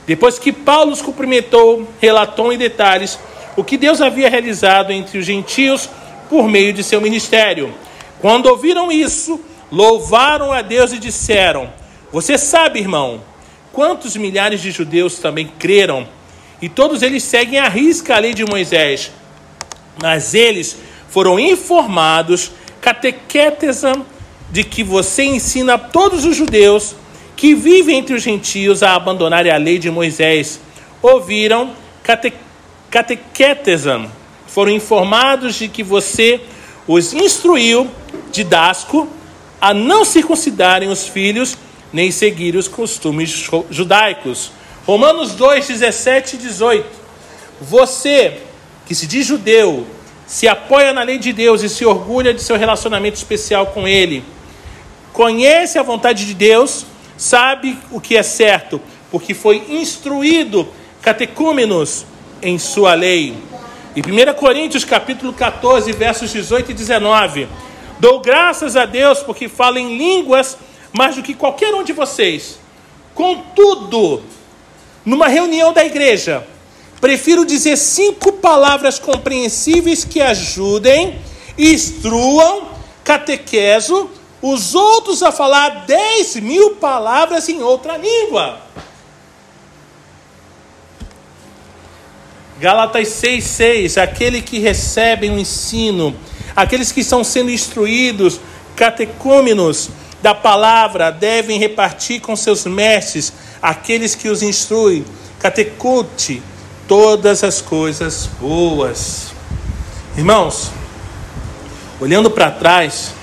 Depois 0.07 0.38
que 0.38 0.53
Paulo 0.53 0.93
os 0.93 1.01
cumprimentou, 1.01 1.88
relatou 2.01 2.53
em 2.53 2.59
detalhes 2.59 3.19
o 3.57 3.64
que 3.64 3.79
Deus 3.79 4.01
havia 4.01 4.29
realizado 4.29 4.93
entre 4.93 5.19
os 5.19 5.25
gentios 5.25 5.88
por 6.29 6.49
meio 6.49 6.73
de 6.73 6.85
seu 6.85 7.01
ministério. 7.01 7.73
Quando 8.21 8.47
ouviram 8.47 8.93
isso, 8.93 9.40
louvaram 9.71 10.53
a 10.53 10.62
Deus 10.62 10.93
e 10.93 10.99
disseram: 10.99 11.73
Você 12.12 12.37
sabe, 12.37 12.81
irmão, 12.81 13.23
quantos 13.73 14.16
milhares 14.16 14.61
de 14.61 14.71
judeus 14.71 15.19
também 15.19 15.51
creram, 15.59 16.07
e 16.61 16.69
todos 16.69 17.03
eles 17.03 17.23
seguem 17.23 17.59
à 17.59 17.69
risca 17.69 18.16
a 18.16 18.19
lei 18.19 18.35
de 18.35 18.45
Moisés. 18.45 19.11
Mas 20.03 20.35
eles 20.35 20.77
foram 21.09 21.38
informados 21.38 22.53
catequetesa 22.81 23.93
de 24.51 24.65
que 24.65 24.83
você 24.83 25.25
ensina 25.25 25.75
a 25.75 25.79
todos 25.79 26.25
os 26.25 26.37
judeus 26.37 26.95
que 27.37 27.55
vivem 27.55 27.99
entre 27.99 28.15
os 28.15 28.23
gentios 28.23 28.83
a 28.83 28.95
abandonarem 28.95 29.53
a 29.53 29.57
lei 29.57 29.79
de 29.79 29.91
Moisés. 29.91 30.61
Ouviram 31.01 31.73
cate, 32.03 32.33
foram 34.47 34.73
informados 34.73 35.55
de 35.55 35.69
que 35.69 35.83
você 35.83 36.41
os 36.87 37.13
instruiu, 37.13 37.89
didasco, 38.33 39.09
a 39.61 39.73
não 39.73 40.05
circuncidarem 40.05 40.89
os 40.89 41.07
filhos 41.07 41.57
nem 41.93 42.11
seguir 42.11 42.57
os 42.57 42.69
costumes 42.69 43.49
judaicos. 43.71 44.53
Romanos 44.87 45.33
2, 45.33 45.67
17 45.69 46.37
e 46.37 46.39
18. 46.39 46.87
Você 47.61 48.39
que 48.87 48.95
se 48.95 49.07
diz 49.07 49.27
judeu, 49.27 49.87
se 50.27 50.49
apoia 50.49 50.93
na 50.93 51.03
lei 51.03 51.19
de 51.19 51.33
Deus 51.33 51.63
e 51.63 51.69
se 51.69 51.85
orgulha 51.85 52.33
de 52.33 52.43
seu 52.43 52.57
relacionamento 52.57 53.17
especial 53.17 53.67
com 53.67 53.87
Ele. 53.87 54.25
Conhece 55.12 55.79
a 55.79 55.83
vontade 55.83 56.27
de 56.27 56.35
Deus, 56.35 56.87
sabe 57.16 57.79
o 57.90 58.01
que 58.01 58.16
é 58.16 58.23
certo, 58.23 58.81
porque 59.11 59.35
foi 59.35 59.64
instruído 59.68 60.68
catecúmenos 61.03 62.07
em 62.40 62.59
sua 62.59 62.94
lei. 62.94 63.35
Em 63.96 64.01
1 64.01 64.35
Coríntios 64.35 64.85
capítulo 64.85 65.33
14, 65.33 65.92
versos 65.92 66.31
18 66.33 66.70
e 66.70 66.75
19. 66.75 67.49
Dou 67.99 68.20
graças 68.20 68.77
a 68.77 68.87
Deus 68.87 69.20
porque 69.20 69.49
falo 69.49 69.79
em 69.79 69.99
línguas 69.99 70.57
mais 70.92 71.16
do 71.16 71.23
que 71.23 71.35
qualquer 71.35 71.75
um 71.75 71.83
de 71.83 71.92
vocês. 71.92 72.59
Contudo, 73.14 74.23
numa 75.05 75.29
reunião 75.29 75.73
da 75.73 75.85
igreja, 75.85 76.46
Prefiro 77.01 77.46
dizer 77.46 77.79
cinco 77.79 78.33
palavras 78.35 78.99
compreensíveis 78.99 80.05
que 80.05 80.20
ajudem, 80.20 81.18
instruam, 81.57 82.68
catequeso, 83.03 84.11
os 84.42 84.74
outros 84.74 85.22
a 85.22 85.31
falar 85.31 85.85
dez 85.87 86.37
mil 86.37 86.76
palavras 86.76 87.48
em 87.48 87.62
outra 87.62 87.96
língua. 87.96 88.61
Galatas 92.59 93.09
6,6: 93.09 94.00
aquele 94.00 94.42
que 94.42 94.59
recebe 94.59 95.29
o 95.29 95.38
ensino, 95.38 96.14
aqueles 96.55 96.92
que 96.92 97.00
estão 97.00 97.24
sendo 97.24 97.50
instruídos, 97.50 98.40
catecúmenos 98.76 99.90
da 100.22 100.35
palavra, 100.35 101.11
devem 101.11 101.59
repartir 101.59 102.20
com 102.20 102.37
seus 102.37 102.66
mestres, 102.66 103.33
aqueles 103.62 104.14
que 104.14 104.29
os 104.29 104.42
instruem, 104.42 105.05
catecute, 105.38 106.42
todas 106.87 107.42
as 107.42 107.62
coisas 107.62 108.26
boas. 108.38 109.33
Irmãos, 110.16 110.70
olhando 111.98 112.31
para 112.31 112.50
trás, 112.50 113.14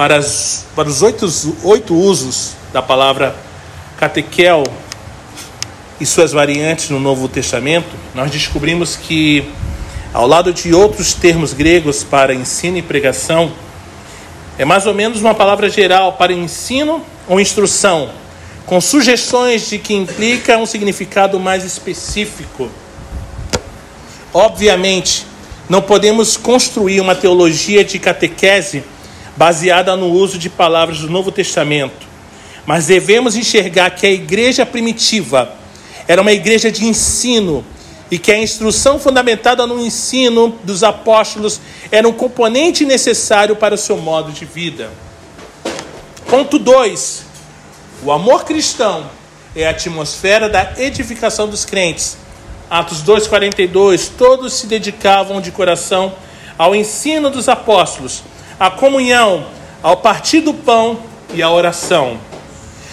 para, 0.00 0.16
as, 0.16 0.64
para 0.74 0.88
os 0.88 1.02
oito, 1.02 1.28
oito 1.62 1.94
usos 1.94 2.52
da 2.72 2.80
palavra 2.80 3.36
catequel 3.98 4.64
e 6.00 6.06
suas 6.06 6.32
variantes 6.32 6.88
no 6.88 6.98
Novo 6.98 7.28
Testamento, 7.28 7.90
nós 8.14 8.30
descobrimos 8.30 8.96
que, 8.96 9.46
ao 10.14 10.26
lado 10.26 10.54
de 10.54 10.72
outros 10.72 11.12
termos 11.12 11.52
gregos 11.52 12.02
para 12.02 12.32
ensino 12.32 12.78
e 12.78 12.82
pregação, 12.82 13.52
É 14.56 14.64
mais 14.64 14.86
ou 14.86 14.94
menos 14.94 15.20
uma 15.20 15.34
palavra 15.34 15.68
geral 15.68 16.14
para 16.14 16.32
ensino 16.32 17.04
ou 17.28 17.38
instrução, 17.38 18.08
com 18.64 18.80
sugestões 18.80 19.68
de 19.68 19.78
que 19.78 19.92
implica 19.92 20.56
um 20.56 20.64
significado 20.64 21.38
mais 21.38 21.62
específico. 21.62 22.70
Obviamente, 24.32 25.26
não 25.68 25.82
podemos 25.82 26.38
construir 26.38 27.02
uma 27.02 27.14
teologia 27.14 27.84
de 27.84 27.98
catequese 27.98 28.82
baseada 29.40 29.96
no 29.96 30.12
uso 30.12 30.36
de 30.36 30.50
palavras 30.50 30.98
do 30.98 31.08
Novo 31.08 31.32
Testamento, 31.32 32.06
mas 32.66 32.88
devemos 32.88 33.36
enxergar 33.36 33.88
que 33.88 34.06
a 34.06 34.10
igreja 34.10 34.66
primitiva 34.66 35.54
era 36.06 36.20
uma 36.20 36.30
igreja 36.30 36.70
de 36.70 36.84
ensino 36.84 37.64
e 38.10 38.18
que 38.18 38.30
a 38.30 38.38
instrução 38.38 38.98
fundamentada 38.98 39.66
no 39.66 39.80
ensino 39.80 40.58
dos 40.62 40.84
apóstolos 40.84 41.58
era 41.90 42.06
um 42.06 42.12
componente 42.12 42.84
necessário 42.84 43.56
para 43.56 43.76
o 43.76 43.78
seu 43.78 43.96
modo 43.96 44.30
de 44.30 44.44
vida. 44.44 44.90
Ponto 46.28 46.58
2. 46.58 47.22
O 48.04 48.12
amor 48.12 48.44
cristão 48.44 49.06
é 49.56 49.66
a 49.66 49.70
atmosfera 49.70 50.50
da 50.50 50.74
edificação 50.76 51.48
dos 51.48 51.64
crentes. 51.64 52.18
Atos 52.68 53.02
2:42, 53.02 54.10
todos 54.18 54.52
se 54.52 54.66
dedicavam 54.66 55.40
de 55.40 55.50
coração 55.50 56.12
ao 56.58 56.76
ensino 56.76 57.30
dos 57.30 57.48
apóstolos, 57.48 58.22
à 58.60 58.70
comunhão, 58.70 59.46
ao 59.82 59.96
partir 59.96 60.42
do 60.42 60.52
pão 60.52 60.98
e 61.32 61.42
à 61.42 61.50
oração. 61.50 62.20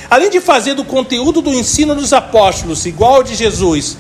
Além 0.10 0.30
de 0.30 0.40
fazer 0.40 0.74
do 0.76 0.86
conteúdo 0.86 1.42
do 1.42 1.54
ensino 1.54 1.94
dos 1.94 2.14
apóstolos 2.14 2.86
igual 2.86 3.16
ao 3.16 3.24
de 3.24 3.36
Jesus, 3.36 3.98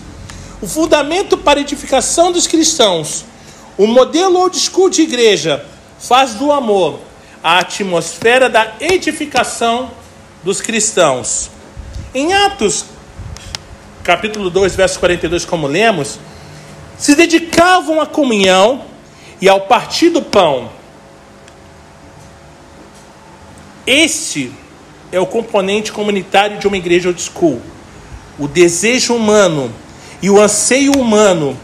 o 0.61 0.67
fundamento 0.67 1.37
para 1.37 1.59
a 1.59 1.61
edificação 1.61 2.31
dos 2.31 2.47
cristãos, 2.47 3.25
o 3.77 3.85
modelo 3.85 4.39
old 4.39 4.57
school 4.57 4.89
de 4.89 5.01
igreja, 5.01 5.65
faz 5.99 6.35
do 6.35 6.53
amor 6.53 7.01
a 7.43 7.59
atmosfera 7.59 8.49
da 8.49 8.75
edificação 8.79 9.91
dos 10.43 10.61
cristãos. 10.61 11.49
Em 12.13 12.33
Atos, 12.33 12.85
capítulo 14.03 14.49
2, 14.49 14.73
verso 14.73 14.99
42, 14.99 15.43
como 15.43 15.67
lemos, 15.67 16.17
se 16.97 17.13
dedicavam 17.13 17.99
à 17.99 18.05
comunhão 18.05 18.85
e 19.41 19.49
ao 19.49 19.61
partir 19.61 20.09
do 20.09 20.21
pão. 20.21 20.76
Este 23.87 24.51
é 25.13 25.19
o 25.19 25.25
componente 25.25 25.93
comunitário 25.93 26.57
de 26.57 26.67
uma 26.67 26.75
igreja 26.75 27.07
old 27.07 27.21
school. 27.21 27.61
O 28.37 28.45
desejo 28.45 29.15
humano 29.15 29.71
e 30.21 30.29
o 30.29 30.41
anseio 30.41 30.91
humano 30.91 31.57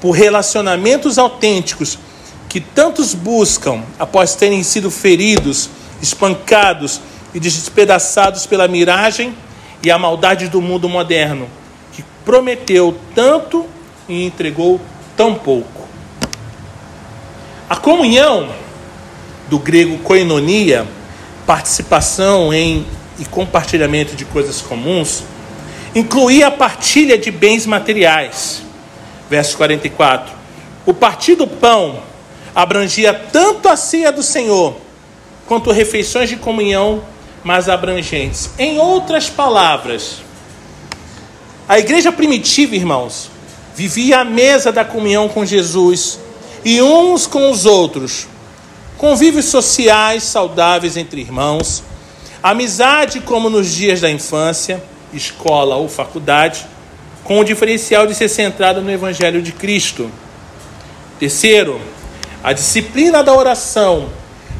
por 0.00 0.12
relacionamentos 0.12 1.18
autênticos 1.18 1.98
que 2.48 2.60
tantos 2.60 3.12
buscam 3.12 3.82
após 3.98 4.34
terem 4.34 4.62
sido 4.62 4.90
feridos, 4.90 5.68
espancados 6.00 6.98
e 7.34 7.38
despedaçados 7.38 8.46
pela 8.46 8.66
miragem 8.66 9.34
e 9.82 9.90
a 9.90 9.98
maldade 9.98 10.48
do 10.48 10.62
mundo 10.62 10.88
moderno, 10.88 11.46
que 11.92 12.02
prometeu 12.24 12.96
tanto 13.14 13.66
e 14.08 14.24
entregou 14.24 14.80
tão 15.14 15.34
pouco. 15.34 15.86
A 17.68 17.76
comunhão, 17.76 18.48
do 19.50 19.58
grego 19.58 19.98
koinonia, 19.98 20.86
participação 21.46 22.52
em 22.52 22.84
e 23.18 23.24
compartilhamento 23.24 24.14
de 24.14 24.24
coisas 24.24 24.60
comuns, 24.60 25.22
incluía 25.94 26.48
a 26.48 26.50
partilha 26.50 27.16
de 27.16 27.30
bens 27.30 27.64
materiais. 27.64 28.62
Verso 29.30 29.56
44. 29.56 30.34
O 30.84 30.92
partir 30.92 31.34
do 31.34 31.46
pão 31.46 32.00
abrangia 32.54 33.14
tanto 33.14 33.68
a 33.68 33.76
ceia 33.76 34.12
do 34.12 34.22
Senhor 34.22 34.76
quanto 35.46 35.70
refeições 35.70 36.28
de 36.28 36.36
comunhão 36.36 37.02
mais 37.42 37.68
abrangentes. 37.68 38.50
Em 38.58 38.78
outras 38.78 39.30
palavras, 39.30 40.22
a 41.68 41.78
igreja 41.78 42.12
primitiva, 42.12 42.74
irmãos, 42.74 43.30
vivia 43.74 44.20
à 44.20 44.24
mesa 44.24 44.72
da 44.72 44.84
comunhão 44.84 45.28
com 45.28 45.44
Jesus 45.44 46.18
e 46.64 46.82
uns 46.82 47.26
com 47.26 47.50
os 47.50 47.64
outros, 47.64 48.26
convívios 48.96 49.46
sociais 49.46 50.22
saudáveis 50.22 50.96
entre 50.96 51.20
irmãos, 51.20 51.82
amizade 52.42 53.20
como 53.20 53.50
nos 53.50 53.72
dias 53.72 54.00
da 54.00 54.10
infância 54.10 54.82
escola 55.12 55.76
ou 55.76 55.88
faculdade, 55.88 56.66
com 57.24 57.40
o 57.40 57.44
diferencial 57.44 58.06
de 58.06 58.14
ser 58.14 58.28
centrada 58.28 58.80
no 58.80 58.90
Evangelho 58.90 59.42
de 59.42 59.52
Cristo. 59.52 60.10
Terceiro, 61.18 61.80
a 62.42 62.52
disciplina 62.52 63.22
da 63.22 63.34
oração 63.34 64.08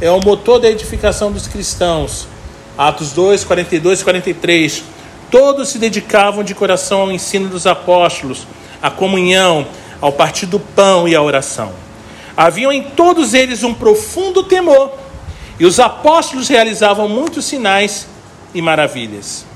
é 0.01 0.11
o 0.11 0.20
motor 0.20 0.59
da 0.59 0.68
edificação 0.68 1.31
dos 1.31 1.46
cristãos. 1.46 2.27
Atos 2.77 3.12
2, 3.12 3.44
42 3.44 4.01
e 4.01 4.05
43. 4.05 4.85
Todos 5.31 5.68
se 5.68 5.79
dedicavam 5.79 6.42
de 6.42 6.55
coração 6.55 7.03
ao 7.03 7.12
ensino 7.12 7.49
dos 7.49 7.66
apóstolos, 7.66 8.46
à 8.83 8.90
comunhão, 8.90 9.66
ao 10.01 10.12
partir 10.12 10.46
do 10.46 10.59
pão 10.59 11.09
e 11.09 11.14
à 11.14 11.22
oração. 11.22 11.86
Haviam 12.37 12.70
em 12.70 12.83
todos 12.83 13.33
eles 13.33 13.62
um 13.62 13.72
profundo 13.72 14.42
temor, 14.42 14.92
e 15.59 15.64
os 15.64 15.81
apóstolos 15.81 16.49
realizavam 16.49 17.09
muitos 17.09 17.46
sinais 17.46 18.07
e 18.53 18.61
maravilhas. 18.61 19.46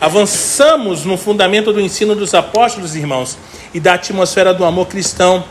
Avançamos 0.00 1.04
no 1.04 1.16
fundamento 1.16 1.72
do 1.72 1.80
ensino 1.80 2.14
dos 2.14 2.32
apóstolos, 2.34 2.94
irmãos, 2.94 3.36
e 3.74 3.80
da 3.80 3.94
atmosfera 3.94 4.54
do 4.54 4.64
amor 4.64 4.86
cristão 4.86 5.44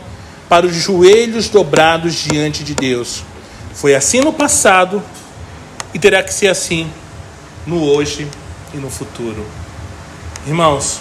para 0.48 0.66
os 0.66 0.74
joelhos 0.74 1.48
dobrados 1.48 2.14
diante 2.14 2.64
de 2.64 2.74
Deus. 2.74 3.22
Foi 3.74 3.94
assim 3.94 4.20
no 4.20 4.32
passado 4.32 5.02
e 5.92 5.98
terá 5.98 6.22
que 6.22 6.32
ser 6.32 6.48
assim 6.48 6.90
no 7.66 7.84
hoje 7.84 8.28
e 8.72 8.76
no 8.76 8.90
futuro. 8.90 9.44
Irmãos, 10.46 11.00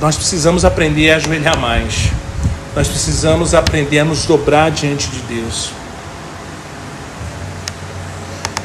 nós 0.00 0.16
precisamos 0.16 0.64
aprender 0.64 1.10
a 1.10 1.16
ajoelhar 1.16 1.58
mais. 1.58 2.10
Nós 2.74 2.88
precisamos 2.88 3.54
aprender 3.54 3.98
a 3.98 4.04
nos 4.04 4.24
dobrar 4.24 4.70
diante 4.70 5.08
de 5.08 5.18
Deus. 5.20 5.70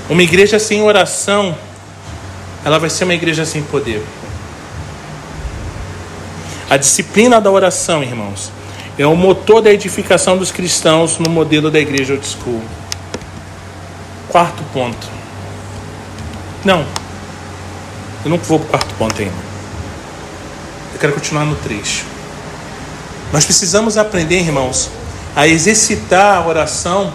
Uma 0.10 0.24
igreja 0.24 0.58
sem 0.60 0.82
oração 0.82 1.56
ela 2.66 2.80
vai 2.80 2.90
ser 2.90 3.04
uma 3.04 3.14
igreja 3.14 3.46
sem 3.46 3.62
poder. 3.62 4.04
A 6.68 6.78
disciplina 6.78 7.40
da 7.40 7.52
oração, 7.52 8.02
irmãos, 8.02 8.52
é 8.98 9.06
o 9.06 9.16
motor 9.16 9.62
da 9.62 9.72
edificação 9.72 10.36
dos 10.36 10.52
cristãos 10.52 11.20
no 11.20 11.30
modelo 11.30 11.70
da 11.70 11.80
igreja 11.80 12.14
old 12.14 12.26
school. 12.26 12.62
Quarto 14.30 14.64
ponto. 14.74 15.08
Não, 16.64 16.84
eu 18.24 18.32
não 18.32 18.38
vou 18.38 18.60
para 18.60 18.66
o 18.66 18.70
quarto 18.70 18.96
ponto 18.96 19.22
ainda. 19.22 19.45
Eu 20.96 21.00
quero 21.00 21.12
continuar 21.12 21.44
no 21.44 21.58
3. 21.58 22.06
Nós 23.34 23.44
precisamos 23.44 23.98
aprender, 23.98 24.40
irmãos, 24.40 24.90
a 25.36 25.46
exercitar 25.46 26.38
a 26.38 26.48
oração 26.48 27.14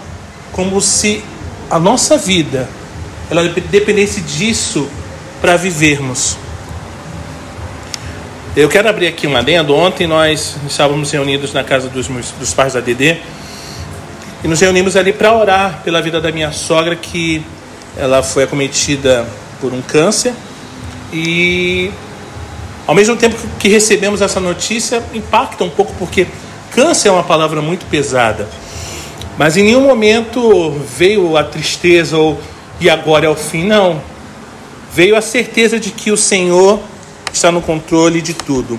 como 0.53 0.83
se 0.83 1.25
a 1.71 1.79
nossa 1.79 2.19
vida 2.19 2.69
ela 3.31 3.43
dependesse 3.49 4.21
disso 4.21 4.87
para 5.41 5.57
vivermos. 5.57 6.37
Eu 8.55 8.69
quero 8.69 8.87
abrir 8.87 9.07
aqui 9.07 9.27
um 9.27 9.35
adendo. 9.35 9.75
Ontem 9.75 10.07
nós 10.07 10.57
estávamos 10.69 11.11
reunidos 11.11 11.55
na 11.55 11.65
casa 11.65 11.89
dos, 11.89 12.07
meus, 12.07 12.33
dos 12.33 12.53
pais 12.53 12.75
da 12.75 12.81
Dedê 12.81 13.17
e 14.45 14.49
nos 14.49 14.61
reunimos 14.61 14.95
ali 14.95 15.15
para 15.15 15.35
orar 15.35 15.81
pela 15.83 16.03
vida 16.03 16.21
da 16.21 16.31
minha 16.31 16.53
sogra, 16.53 16.95
que 16.95 17.43
ela 17.97 18.23
foi 18.23 18.43
acometida 18.43 19.27
por 19.59 19.73
um 19.73 19.81
câncer 19.81 20.35
e 21.15 21.91
ao 22.91 22.95
mesmo 22.97 23.15
tempo 23.15 23.37
que 23.57 23.69
recebemos 23.69 24.21
essa 24.21 24.41
notícia, 24.41 25.01
impacta 25.15 25.63
um 25.63 25.71
pouco 25.71 25.95
porque 25.97 26.27
câncer 26.73 27.07
é 27.07 27.13
uma 27.13 27.23
palavra 27.23 27.63
muito 27.63 27.87
pesada. 27.87 28.49
Mas 29.39 29.57
em 29.57 29.63
nenhum 29.63 29.83
momento 29.83 30.73
veio 30.99 31.37
a 31.37 31.45
tristeza 31.45 32.19
ou 32.19 32.41
e 32.81 32.91
agora 32.91 33.27
é 33.27 33.29
o 33.29 33.37
fim, 33.37 33.63
não 33.63 34.03
veio 34.93 35.15
a 35.15 35.23
certeza 35.23 35.79
de 35.79 35.93
que 35.93 36.11
o 36.11 36.17
Senhor 36.17 36.81
está 37.33 37.53
no 37.53 37.63
controle 37.63 38.21
de 38.21 38.35
tudo. 38.35 38.77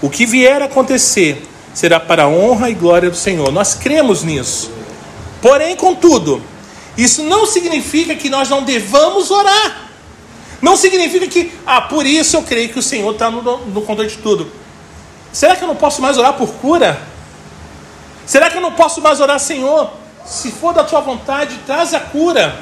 O 0.00 0.08
que 0.08 0.24
vier 0.24 0.62
a 0.62 0.64
acontecer 0.64 1.46
será 1.74 2.00
para 2.00 2.22
a 2.22 2.28
honra 2.28 2.70
e 2.70 2.74
glória 2.74 3.10
do 3.10 3.16
Senhor. 3.16 3.52
Nós 3.52 3.74
cremos 3.74 4.22
nisso. 4.22 4.70
Porém, 5.42 5.76
contudo, 5.76 6.40
isso 6.96 7.22
não 7.22 7.44
significa 7.44 8.14
que 8.14 8.30
nós 8.30 8.48
não 8.48 8.62
devamos 8.62 9.30
orar. 9.30 9.90
Não 10.64 10.78
significa 10.78 11.26
que, 11.26 11.52
ah, 11.66 11.82
por 11.82 12.06
isso 12.06 12.38
eu 12.38 12.42
creio 12.42 12.70
que 12.70 12.78
o 12.78 12.82
Senhor 12.82 13.12
está 13.12 13.30
no, 13.30 13.42
no 13.66 13.82
controle 13.82 14.08
de 14.08 14.16
tudo. 14.16 14.50
Será 15.30 15.54
que 15.54 15.62
eu 15.62 15.68
não 15.68 15.76
posso 15.76 16.00
mais 16.00 16.16
orar 16.16 16.32
por 16.38 16.54
cura? 16.54 16.98
Será 18.24 18.48
que 18.48 18.56
eu 18.56 18.62
não 18.62 18.72
posso 18.72 19.02
mais 19.02 19.20
orar, 19.20 19.38
Senhor? 19.38 19.90
Se 20.24 20.50
for 20.50 20.72
da 20.72 20.82
tua 20.82 21.02
vontade, 21.02 21.60
traz 21.66 21.92
a 21.92 22.00
cura. 22.00 22.58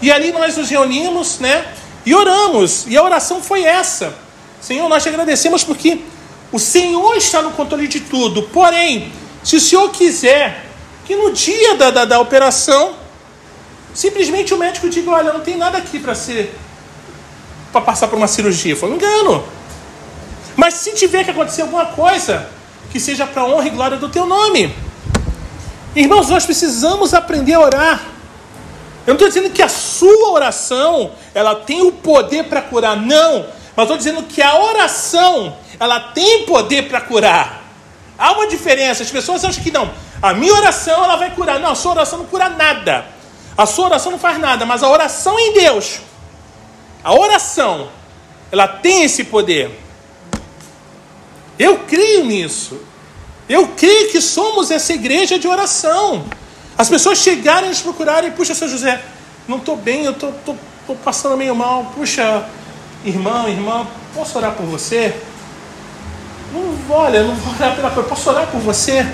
E 0.00 0.12
ali 0.12 0.30
nós 0.30 0.56
nos 0.56 0.70
reunimos, 0.70 1.40
né? 1.40 1.66
E 2.06 2.14
oramos. 2.14 2.84
E 2.86 2.96
a 2.96 3.02
oração 3.02 3.42
foi 3.42 3.64
essa. 3.64 4.14
Senhor, 4.60 4.88
nós 4.88 5.02
te 5.02 5.08
agradecemos 5.08 5.64
porque 5.64 6.02
o 6.52 6.60
Senhor 6.60 7.16
está 7.16 7.42
no 7.42 7.50
controle 7.50 7.88
de 7.88 7.98
tudo. 7.98 8.44
Porém, 8.44 9.10
se 9.42 9.56
o 9.56 9.60
Senhor 9.60 9.90
quiser 9.90 10.64
que 11.04 11.16
no 11.16 11.32
dia 11.32 11.74
da, 11.74 11.90
da, 11.90 12.04
da 12.04 12.20
operação, 12.20 12.94
simplesmente 13.96 14.54
o 14.54 14.58
médico 14.58 14.88
diga: 14.88 15.10
Olha, 15.10 15.32
não 15.32 15.40
tem 15.40 15.56
nada 15.56 15.78
aqui 15.78 15.98
para 15.98 16.14
ser. 16.14 16.56
para 17.72 17.80
passar 17.80 18.06
por 18.06 18.16
uma 18.16 18.28
cirurgia. 18.28 18.76
Foi 18.76 18.90
um 18.90 18.94
engano. 18.94 19.44
Mas 20.54 20.74
se 20.74 20.94
tiver 20.94 21.24
que 21.24 21.30
acontecer 21.30 21.62
alguma 21.62 21.86
coisa, 21.86 22.48
que 22.90 23.00
seja 23.00 23.26
para 23.26 23.44
honra 23.44 23.66
e 23.66 23.70
glória 23.70 23.96
do 23.96 24.08
teu 24.08 24.24
nome. 24.24 24.74
Irmãos, 25.94 26.28
nós 26.28 26.44
precisamos 26.44 27.14
aprender 27.14 27.54
a 27.54 27.60
orar. 27.60 28.00
Eu 29.06 29.12
não 29.12 29.14
estou 29.14 29.28
dizendo 29.28 29.50
que 29.50 29.62
a 29.62 29.68
sua 29.68 30.30
oração 30.30 31.12
ela 31.34 31.54
tem 31.54 31.82
o 31.82 31.92
poder 31.92 32.44
para 32.44 32.60
curar, 32.60 32.96
não. 32.96 33.46
Mas 33.74 33.84
estou 33.84 33.96
dizendo 33.96 34.22
que 34.22 34.42
a 34.42 34.58
oração 34.58 35.56
ela 35.78 36.00
tem 36.00 36.44
poder 36.44 36.88
para 36.88 37.00
curar. 37.00 37.62
Há 38.18 38.32
uma 38.32 38.46
diferença. 38.46 39.02
As 39.02 39.10
pessoas 39.10 39.44
acham 39.44 39.62
que 39.62 39.70
não. 39.70 39.90
A 40.22 40.32
minha 40.32 40.54
oração 40.54 41.04
ela 41.04 41.16
vai 41.16 41.30
curar. 41.34 41.60
Não, 41.60 41.70
a 41.70 41.74
sua 41.74 41.92
oração 41.92 42.18
não 42.18 42.26
cura 42.26 42.48
nada. 42.48 43.04
A 43.56 43.64
sua 43.64 43.86
oração 43.86 44.12
não 44.12 44.18
faz 44.18 44.38
nada, 44.38 44.66
mas 44.66 44.82
a 44.82 44.88
oração 44.88 45.38
em 45.38 45.54
Deus, 45.54 46.00
a 47.02 47.14
oração, 47.14 47.88
ela 48.52 48.68
tem 48.68 49.04
esse 49.04 49.24
poder. 49.24 49.70
Eu 51.58 51.78
creio 51.80 52.24
nisso. 52.24 52.78
Eu 53.48 53.68
creio 53.68 54.10
que 54.10 54.20
somos 54.20 54.70
essa 54.70 54.92
igreja 54.92 55.38
de 55.38 55.48
oração. 55.48 56.24
As 56.76 56.88
pessoas 56.88 57.18
chegarem 57.18 57.66
e 57.66 57.68
nos 57.68 57.80
procurarem, 57.80 58.30
puxa, 58.32 58.54
seu 58.54 58.68
José, 58.68 59.02
não 59.48 59.58
estou 59.58 59.76
bem, 59.76 60.04
eu 60.04 60.12
estou 60.12 60.56
passando 61.02 61.36
meio 61.36 61.54
mal. 61.54 61.92
Puxa, 61.94 62.46
irmão, 63.04 63.48
irmã, 63.48 63.86
posso 64.14 64.36
orar 64.36 64.52
por 64.52 64.66
você? 64.66 65.18
Não, 66.52 66.94
olha, 66.94 67.22
não 67.22 67.34
vou 67.36 67.54
orar 67.54 67.74
pela 67.74 67.90
coisa, 67.90 68.08
posso 68.08 68.28
orar 68.28 68.46
por 68.48 68.60
você? 68.60 69.06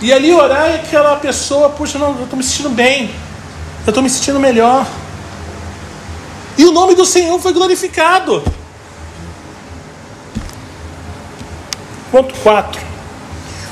E 0.00 0.12
ali 0.12 0.32
orar 0.32 0.66
é 0.66 0.74
aquela 0.76 1.16
pessoa, 1.16 1.70
puxa, 1.70 1.98
não, 1.98 2.16
eu 2.16 2.24
estou 2.24 2.36
me 2.36 2.44
sentindo 2.44 2.70
bem, 2.70 3.10
eu 3.86 3.90
estou 3.90 4.02
me 4.02 4.10
sentindo 4.10 4.38
melhor. 4.38 4.86
E 6.56 6.64
o 6.64 6.72
nome 6.72 6.94
do 6.94 7.04
Senhor 7.04 7.38
foi 7.40 7.52
glorificado. 7.52 8.42
Ponto 12.10 12.34
4. 12.42 12.80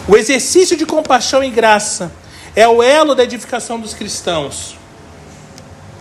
O 0.09 0.17
exercício 0.17 0.77
de 0.77 0.85
compaixão 0.85 1.45
e 1.45 1.51
graça 1.51 2.11
é 2.57 2.67
o 2.67 2.83
elo 2.83 3.15
da 3.15 3.23
edificação 3.23 3.79
dos 3.79 3.95
cristãos. 3.95 4.77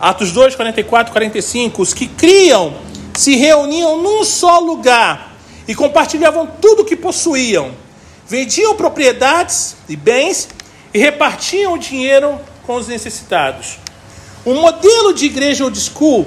Atos 0.00 0.32
2, 0.32 0.56
44, 0.56 1.12
45. 1.12 1.82
Os 1.82 1.94
que 1.94 2.08
criam 2.08 2.74
se 3.14 3.36
reuniam 3.36 4.02
num 4.02 4.24
só 4.24 4.58
lugar 4.58 5.36
e 5.68 5.74
compartilhavam 5.74 6.48
tudo 6.60 6.82
o 6.82 6.84
que 6.84 6.96
possuíam. 6.96 7.70
Vendiam 8.28 8.74
propriedades 8.76 9.76
e 9.88 9.96
bens 9.96 10.48
e 10.94 10.98
repartiam 10.98 11.74
o 11.74 11.78
dinheiro 11.78 12.38
com 12.64 12.76
os 12.76 12.88
necessitados. 12.88 13.78
Um 14.44 14.60
modelo 14.60 15.12
de 15.12 15.26
igreja 15.26 15.64
old 15.64 15.78
school, 15.78 16.26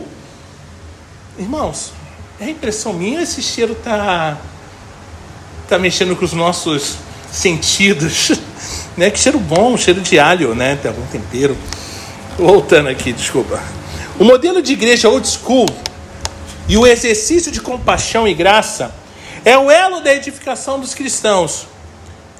irmãos, 1.37 1.91
é 2.39 2.49
impressão 2.49 2.93
minha 2.93 3.21
esse 3.21 3.41
cheiro 3.41 3.73
está 3.73 4.37
tá 5.67 5.79
mexendo 5.79 6.15
com 6.15 6.25
os 6.25 6.33
nossos 6.33 6.95
sentidos, 7.31 8.31
né? 8.95 9.09
Que 9.09 9.19
cheiro 9.19 9.39
bom, 9.39 9.77
cheiro 9.77 10.01
de 10.01 10.19
alho, 10.19 10.55
né? 10.55 10.77
Tem 10.81 10.89
algum 10.89 11.05
tempero. 11.07 11.57
Voltando 12.37 12.89
aqui, 12.89 13.13
desculpa. 13.13 13.61
O 14.19 14.23
modelo 14.23 14.61
de 14.61 14.73
igreja 14.73 15.09
old 15.09 15.27
school 15.27 15.65
e 16.67 16.77
o 16.77 16.85
exercício 16.85 17.51
de 17.51 17.61
compaixão 17.61 18.27
e 18.27 18.33
graça 18.33 18.93
é 19.43 19.57
o 19.57 19.69
elo 19.69 20.01
da 20.01 20.13
edificação 20.13 20.79
dos 20.79 20.93
cristãos. 20.93 21.67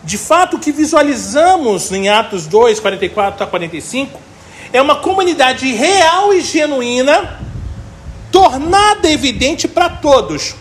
De 0.06 0.20
fato, 0.20 0.58
o 0.58 0.60
que 0.60 0.72
visualizamos 0.72 1.92
em 1.92 2.10
Atos 2.10 2.46
2, 2.46 2.80
44 2.80 3.44
a 3.44 3.48
45 3.48 4.22
é 4.72 4.80
uma 4.80 4.98
comunidade 4.98 5.74
real 5.74 6.32
e 6.32 6.42
genuína, 6.42 7.40
tornada 8.32 9.10
evidente 9.10 9.68
para 9.68 9.90
todos, 9.90 10.54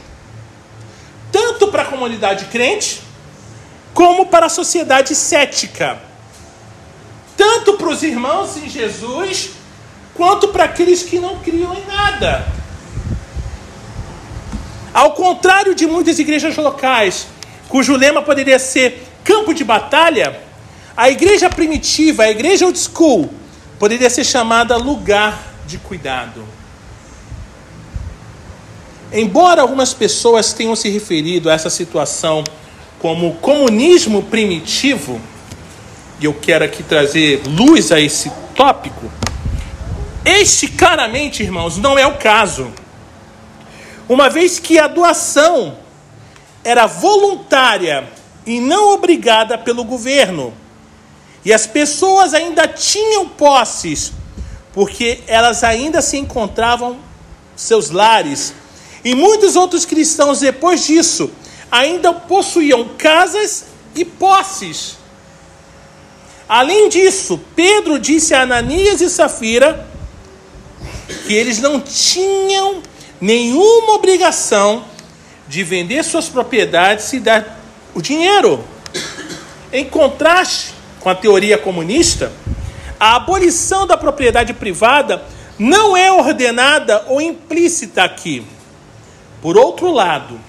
tanto 1.31 1.69
para 1.69 1.83
a 1.83 1.87
comunidade 1.87 2.47
crente, 2.47 3.03
como 3.93 4.27
para 4.27 4.47
a 4.47 4.49
sociedade 4.49 5.15
cética, 5.15 5.99
tanto 7.37 7.75
para 7.75 7.89
os 7.89 8.03
irmãos 8.03 8.57
em 8.57 8.69
Jesus, 8.69 9.51
quanto 10.15 10.49
para 10.49 10.65
aqueles 10.65 11.03
que 11.03 11.19
não 11.19 11.41
criam 11.41 11.75
em 11.75 11.85
nada. 11.85 12.47
Ao 14.95 15.13
contrário 15.13 15.75
de 15.75 15.87
muitas 15.87 16.19
igrejas 16.19 16.57
locais, 16.57 17.27
cujo 17.69 17.95
lema 17.95 18.23
poderia 18.23 18.59
ser 18.59 19.04
campo 19.25 19.55
de 19.55 19.65
batalha, 19.65 20.39
a 20.97 21.11
igreja 21.11 21.51
primitiva, 21.51 22.25
a 22.25 22.31
igreja 22.31 22.67
old 22.67 22.79
school, 22.79 23.33
poderia 23.79 24.09
ser 24.09 24.25
chamada 24.25 24.77
lugar 24.77 25.43
de 25.67 25.79
cuidado. 25.79 26.45
Embora 29.13 29.63
algumas 29.63 29.95
pessoas 29.95 30.53
tenham 30.53 30.77
se 30.77 30.89
referido 30.91 31.49
a 31.49 31.55
essa 31.55 31.71
situação 31.71 32.45
como 33.01 33.35
comunismo 33.35 34.23
primitivo, 34.23 35.21
e 36.21 36.27
eu 36.27 36.35
quero 36.35 36.65
aqui 36.65 36.83
trazer 36.83 37.43
luz 37.47 37.91
a 37.91 38.01
esse 38.01 38.31
tópico, 38.55 39.11
este 40.25 40.69
claramente, 40.69 41.43
irmãos, 41.43 41.77
não 41.77 41.99
é 41.99 42.07
o 42.07 42.15
caso. 42.15 42.73
Uma 44.09 44.31
vez 44.31 44.59
que 44.59 44.79
a 44.79 44.87
doação 44.87 45.77
era 46.63 46.87
voluntária 46.87 48.09
e 48.47 48.61
não 48.61 48.93
obrigada 48.93 49.57
pelo 49.57 49.85
governo, 49.85 50.53
e 51.45 51.53
as 51.53 51.67
pessoas 51.67 52.35
ainda 52.35 52.67
tinham 52.67 53.29
posses, 53.29 54.13
porque 54.73 55.21
elas 55.27 55.63
ainda 55.63 56.01
se 56.01 56.17
encontravam 56.17 56.99
seus 57.57 57.91
lares 57.91 58.55
e 59.05 59.15
muitos 59.15 59.55
outros 59.55 59.85
cristãos, 59.85 60.41
depois 60.41 60.87
disso, 60.87 61.31
ainda 61.71 62.13
possuíam 62.15 62.89
casas 62.97 63.67
e 63.95 64.05
posses. 64.05 64.97
Além 66.49 66.89
disso, 66.89 67.39
Pedro 67.55 67.99
disse 67.99 68.35
a 68.35 68.43
Ananias 68.43 69.03
e 69.03 69.11
Safira 69.11 69.87
que 71.27 71.35
eles 71.35 71.59
não 71.59 71.81
tinham 71.81 72.83
nenhuma 73.21 73.95
obrigação 73.95 74.85
de 75.47 75.63
vender 75.63 76.03
suas 76.03 76.29
propriedades 76.29 77.13
e 77.13 77.21
dar 77.21 77.61
o 77.95 78.03
dinheiro. 78.03 78.63
Em 79.73 79.85
contraste 79.85 80.75
com 81.01 81.09
a 81.09 81.15
teoria 81.15 81.57
comunista, 81.57 82.33
a 82.99 83.17
abolição 83.17 83.87
da 83.87 83.97
propriedade 83.97 84.53
privada 84.53 85.23
não 85.59 85.97
é 85.97 86.13
ordenada 86.13 87.05
ou 87.09 87.21
implícita 87.21 88.03
aqui. 88.03 88.45
Por 89.41 89.57
outro 89.57 89.91
lado, 89.93 90.41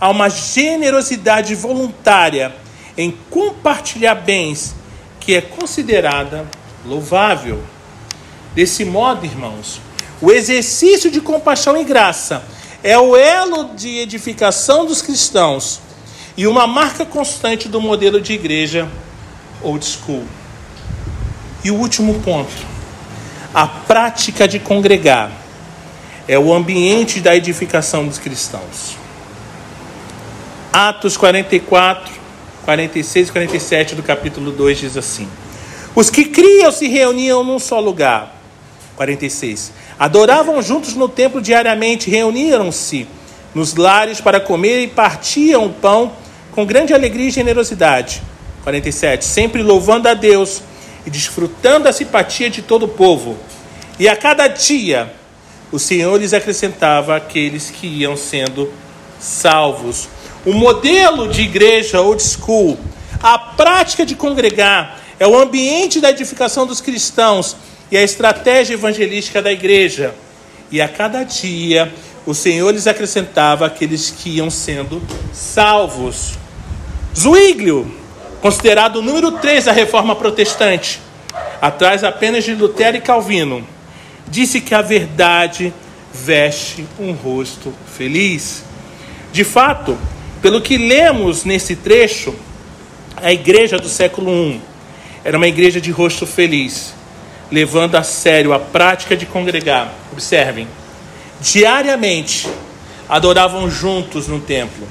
há 0.00 0.08
uma 0.08 0.28
generosidade 0.28 1.54
voluntária 1.54 2.54
em 2.96 3.16
compartilhar 3.30 4.14
bens 4.14 4.74
que 5.20 5.34
é 5.34 5.40
considerada 5.40 6.46
louvável. 6.84 7.62
Desse 8.54 8.84
modo, 8.84 9.24
irmãos, 9.24 9.80
o 10.20 10.30
exercício 10.30 11.10
de 11.10 11.20
compaixão 11.20 11.76
e 11.76 11.84
graça 11.84 12.44
é 12.82 12.98
o 12.98 13.16
elo 13.16 13.74
de 13.74 13.98
edificação 13.98 14.86
dos 14.86 15.02
cristãos 15.02 15.80
e 16.36 16.46
uma 16.46 16.66
marca 16.66 17.04
constante 17.04 17.68
do 17.68 17.80
modelo 17.80 18.20
de 18.20 18.32
igreja 18.32 18.88
old 19.62 19.84
school. 19.84 20.24
E 21.62 21.70
o 21.70 21.76
último 21.76 22.20
ponto, 22.20 22.52
a 23.54 23.66
prática 23.66 24.46
de 24.46 24.58
congregar 24.58 25.30
é 26.26 26.38
o 26.38 26.52
ambiente 26.52 27.20
da 27.20 27.34
edificação 27.36 28.06
dos 28.06 28.18
cristãos. 28.18 28.96
Atos 30.72 31.16
44, 31.16 32.12
46 32.64 33.28
e 33.28 33.32
47 33.32 33.94
do 33.94 34.02
capítulo 34.02 34.50
2 34.50 34.78
diz 34.78 34.96
assim: 34.96 35.28
Os 35.94 36.10
que 36.10 36.24
criam 36.24 36.72
se 36.72 36.88
reuniam 36.88 37.44
num 37.44 37.58
só 37.58 37.78
lugar. 37.78 38.34
46. 38.96 39.72
Adoravam 39.98 40.60
juntos 40.62 40.94
no 40.94 41.08
templo 41.08 41.40
diariamente, 41.40 42.10
reuniram-se 42.10 43.08
nos 43.54 43.74
lares 43.74 44.20
para 44.20 44.40
comer 44.40 44.82
e 44.82 44.88
partiam 44.88 45.66
o 45.66 45.72
pão 45.72 46.12
com 46.54 46.64
grande 46.64 46.94
alegria 46.94 47.28
e 47.28 47.30
generosidade. 47.30 48.22
47. 48.62 49.24
Sempre 49.24 49.62
louvando 49.62 50.08
a 50.08 50.14
Deus 50.14 50.62
e 51.04 51.10
desfrutando 51.10 51.88
a 51.88 51.92
simpatia 51.92 52.48
de 52.48 52.62
todo 52.62 52.84
o 52.84 52.88
povo. 52.88 53.36
E 53.98 54.08
a 54.08 54.16
cada 54.16 54.46
dia 54.46 55.12
o 55.72 55.78
Senhor 55.78 56.16
lhes 56.18 56.32
acrescentava 56.32 57.16
aqueles 57.16 57.70
que 57.70 57.86
iam 57.86 58.16
sendo 58.16 58.72
salvos. 59.18 60.08
O 60.46 60.52
modelo 60.52 61.28
de 61.28 61.42
igreja 61.42 62.00
old 62.00 62.22
school, 62.22 62.78
a 63.20 63.36
prática 63.36 64.06
de 64.06 64.14
congregar, 64.14 65.00
é 65.18 65.26
o 65.26 65.36
ambiente 65.36 66.00
da 66.00 66.10
edificação 66.10 66.66
dos 66.66 66.80
cristãos 66.80 67.56
e 67.90 67.96
a 67.96 68.02
estratégia 68.02 68.74
evangelística 68.74 69.42
da 69.42 69.50
igreja. 69.50 70.14
E 70.70 70.80
a 70.80 70.88
cada 70.88 71.24
dia 71.24 71.92
o 72.24 72.34
Senhor 72.34 72.70
lhes 72.72 72.86
acrescentava 72.86 73.66
aqueles 73.66 74.10
que 74.10 74.36
iam 74.36 74.50
sendo 74.50 75.02
salvos. 75.32 76.43
Zwinglio, 77.16 77.86
considerado 78.40 78.96
o 78.96 79.02
número 79.02 79.32
3 79.32 79.66
da 79.66 79.72
reforma 79.72 80.16
protestante, 80.16 81.00
atrás 81.62 82.02
apenas 82.02 82.42
de 82.42 82.54
Lutero 82.54 82.96
e 82.96 83.00
Calvino, 83.00 83.64
disse 84.26 84.60
que 84.60 84.74
a 84.74 84.82
verdade 84.82 85.72
veste 86.12 86.84
um 86.98 87.12
rosto 87.12 87.72
feliz. 87.96 88.64
De 89.32 89.44
fato, 89.44 89.96
pelo 90.42 90.60
que 90.60 90.76
lemos 90.76 91.44
nesse 91.44 91.76
trecho, 91.76 92.34
a 93.16 93.32
igreja 93.32 93.78
do 93.78 93.88
século 93.88 94.30
I 94.30 94.60
era 95.24 95.36
uma 95.36 95.46
igreja 95.46 95.80
de 95.80 95.92
rosto 95.92 96.26
feliz, 96.26 96.94
levando 97.50 97.94
a 97.94 98.02
sério 98.02 98.52
a 98.52 98.58
prática 98.58 99.16
de 99.16 99.24
congregar. 99.24 99.94
Observem, 100.12 100.66
diariamente 101.40 102.48
adoravam 103.08 103.70
juntos 103.70 104.26
no 104.26 104.40
templo, 104.40 104.86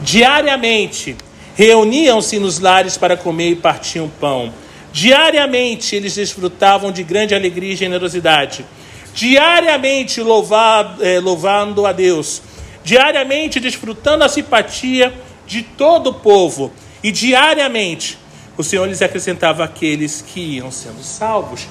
diariamente 0.00 1.16
reuniam-se 1.58 2.38
nos 2.38 2.60
lares 2.60 2.96
para 2.96 3.16
comer 3.16 3.50
e 3.50 3.56
partiam 3.56 4.08
pão. 4.08 4.54
Diariamente 4.92 5.96
eles 5.96 6.14
desfrutavam 6.14 6.92
de 6.92 7.02
grande 7.02 7.34
alegria 7.34 7.72
e 7.72 7.76
generosidade. 7.76 8.64
Diariamente 9.12 10.20
louvado, 10.20 11.04
é, 11.04 11.18
louvando 11.18 11.84
a 11.84 11.90
Deus. 11.90 12.42
Diariamente 12.84 13.58
desfrutando 13.58 14.22
a 14.22 14.28
simpatia 14.28 15.12
de 15.48 15.62
todo 15.62 16.10
o 16.10 16.14
povo 16.14 16.72
e 17.02 17.10
diariamente 17.10 18.16
o 18.56 18.62
Senhor 18.62 18.86
lhes 18.86 19.02
acrescentava 19.02 19.64
aqueles 19.64 20.22
que 20.22 20.38
iam 20.38 20.70
sendo 20.70 21.02
salvos. 21.02 21.66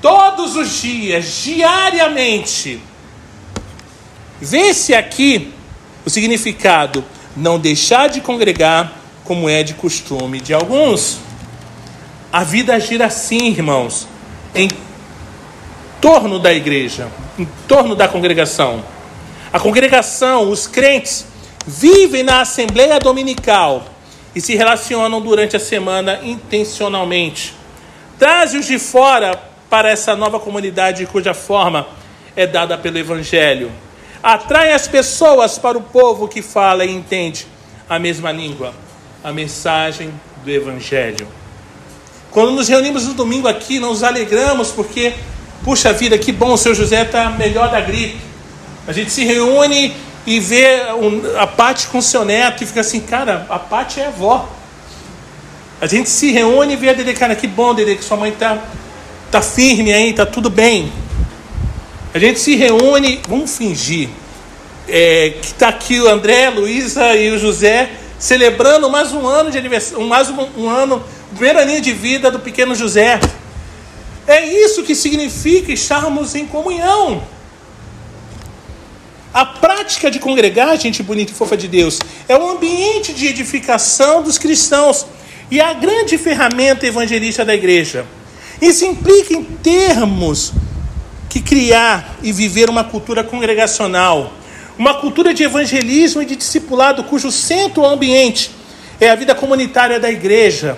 Todos 0.00 0.56
os 0.56 0.82
dias, 0.82 1.42
diariamente. 1.44 2.80
Vê-se 4.40 4.92
aqui 4.96 5.54
o 6.04 6.10
significado: 6.10 7.04
não 7.36 7.56
deixar 7.56 8.08
de 8.08 8.20
congregar, 8.20 9.01
como 9.24 9.48
é 9.48 9.62
de 9.62 9.74
costume 9.74 10.40
de 10.40 10.52
alguns. 10.54 11.18
A 12.32 12.44
vida 12.44 12.78
gira 12.80 13.06
assim, 13.06 13.48
irmãos, 13.48 14.08
em 14.54 14.68
torno 16.00 16.38
da 16.38 16.52
igreja, 16.52 17.08
em 17.38 17.46
torno 17.68 17.94
da 17.94 18.08
congregação. 18.08 18.82
A 19.52 19.60
congregação, 19.60 20.50
os 20.50 20.66
crentes, 20.66 21.26
vivem 21.66 22.22
na 22.22 22.40
assembleia 22.40 22.98
dominical 22.98 23.84
e 24.34 24.40
se 24.40 24.56
relacionam 24.56 25.20
durante 25.20 25.56
a 25.56 25.60
semana 25.60 26.20
intencionalmente. 26.22 27.54
Traze-os 28.18 28.66
de 28.66 28.78
fora 28.78 29.40
para 29.68 29.90
essa 29.90 30.16
nova 30.16 30.40
comunidade 30.40 31.06
cuja 31.06 31.34
forma 31.34 31.86
é 32.36 32.46
dada 32.46 32.78
pelo 32.78 32.98
Evangelho. 32.98 33.70
Atrai 34.22 34.72
as 34.72 34.86
pessoas 34.86 35.58
para 35.58 35.76
o 35.76 35.82
povo 35.82 36.28
que 36.28 36.42
fala 36.42 36.84
e 36.84 36.90
entende 36.90 37.46
a 37.88 37.98
mesma 37.98 38.32
língua, 38.32 38.72
a 39.22 39.32
mensagem 39.32 40.12
do 40.44 40.50
Evangelho. 40.50 41.26
Quando 42.30 42.52
nos 42.52 42.68
reunimos 42.68 43.06
no 43.06 43.14
domingo 43.14 43.46
aqui, 43.46 43.78
nos 43.78 44.02
alegramos 44.02 44.70
porque, 44.70 45.12
puxa 45.64 45.92
vida, 45.92 46.16
que 46.18 46.32
bom, 46.32 46.52
o 46.52 46.58
seu 46.58 46.74
José 46.74 47.02
está 47.02 47.30
melhor 47.30 47.70
da 47.70 47.80
gripe. 47.80 48.18
A 48.86 48.92
gente 48.92 49.10
se 49.10 49.24
reúne 49.24 49.94
e 50.26 50.40
vê 50.40 50.82
a 51.38 51.46
Pati 51.46 51.86
com 51.88 52.00
seu 52.00 52.24
neto 52.24 52.64
e 52.64 52.66
fica 52.66 52.80
assim, 52.80 53.00
cara, 53.00 53.46
a 53.48 53.58
Pati 53.58 54.00
é 54.00 54.06
avó. 54.06 54.48
A 55.80 55.86
gente 55.86 56.08
se 56.08 56.30
reúne 56.30 56.74
e 56.74 56.76
vê 56.76 56.90
a 56.90 56.92
Dede, 56.92 57.12
cara, 57.12 57.34
que 57.34 57.46
bom, 57.46 57.74
Dede, 57.74 57.96
que 57.96 58.04
sua 58.04 58.16
mãe 58.16 58.32
tá, 58.32 58.58
tá 59.30 59.42
firme 59.42 59.92
aí, 59.92 60.12
tá 60.12 60.24
tudo 60.24 60.48
bem. 60.48 60.92
A 62.14 62.18
gente 62.18 62.40
se 62.40 62.56
reúne, 62.56 63.20
vamos 63.28 63.56
fingir 63.56 64.08
é, 64.88 65.34
que 65.40 65.48
está 65.48 65.68
aqui 65.68 66.00
o 66.00 66.08
André, 66.08 66.46
a 66.46 66.50
Luísa 66.50 67.14
e 67.16 67.30
o 67.30 67.38
José 67.38 67.88
celebrando 68.22 68.88
mais 68.88 69.12
um 69.12 69.26
ano 69.26 69.50
de 69.50 69.58
aniversário, 69.58 70.06
mais 70.06 70.30
um, 70.30 70.46
um 70.56 70.70
ano, 70.70 71.02
primeiro 71.34 71.80
de 71.80 71.92
vida 71.92 72.30
do 72.30 72.38
pequeno 72.38 72.72
José. 72.72 73.18
É 74.28 74.46
isso 74.46 74.84
que 74.84 74.94
significa 74.94 75.72
estarmos 75.72 76.36
em 76.36 76.46
comunhão. 76.46 77.24
A 79.34 79.44
prática 79.44 80.08
de 80.08 80.20
congregar, 80.20 80.78
gente 80.78 81.02
bonita 81.02 81.32
e 81.32 81.34
fofa 81.34 81.56
de 81.56 81.66
Deus, 81.66 81.98
é 82.28 82.36
um 82.36 82.48
ambiente 82.48 83.12
de 83.12 83.26
edificação 83.26 84.22
dos 84.22 84.38
cristãos 84.38 85.04
e 85.50 85.60
a 85.60 85.72
grande 85.72 86.16
ferramenta 86.16 86.86
evangelista 86.86 87.44
da 87.44 87.56
igreja. 87.56 88.06
Isso 88.60 88.84
implica 88.84 89.34
em 89.34 89.42
termos 89.42 90.52
que 91.28 91.40
criar 91.40 92.18
e 92.22 92.30
viver 92.30 92.70
uma 92.70 92.84
cultura 92.84 93.24
congregacional, 93.24 94.32
uma 94.78 94.94
cultura 94.94 95.34
de 95.34 95.42
evangelismo 95.42 96.22
e 96.22 96.26
de 96.26 96.36
discipulado 96.36 97.04
cujo 97.04 97.30
centro 97.30 97.84
ambiente 97.84 98.50
é 99.00 99.10
a 99.10 99.14
vida 99.14 99.34
comunitária 99.34 99.98
da 99.98 100.10
igreja, 100.10 100.76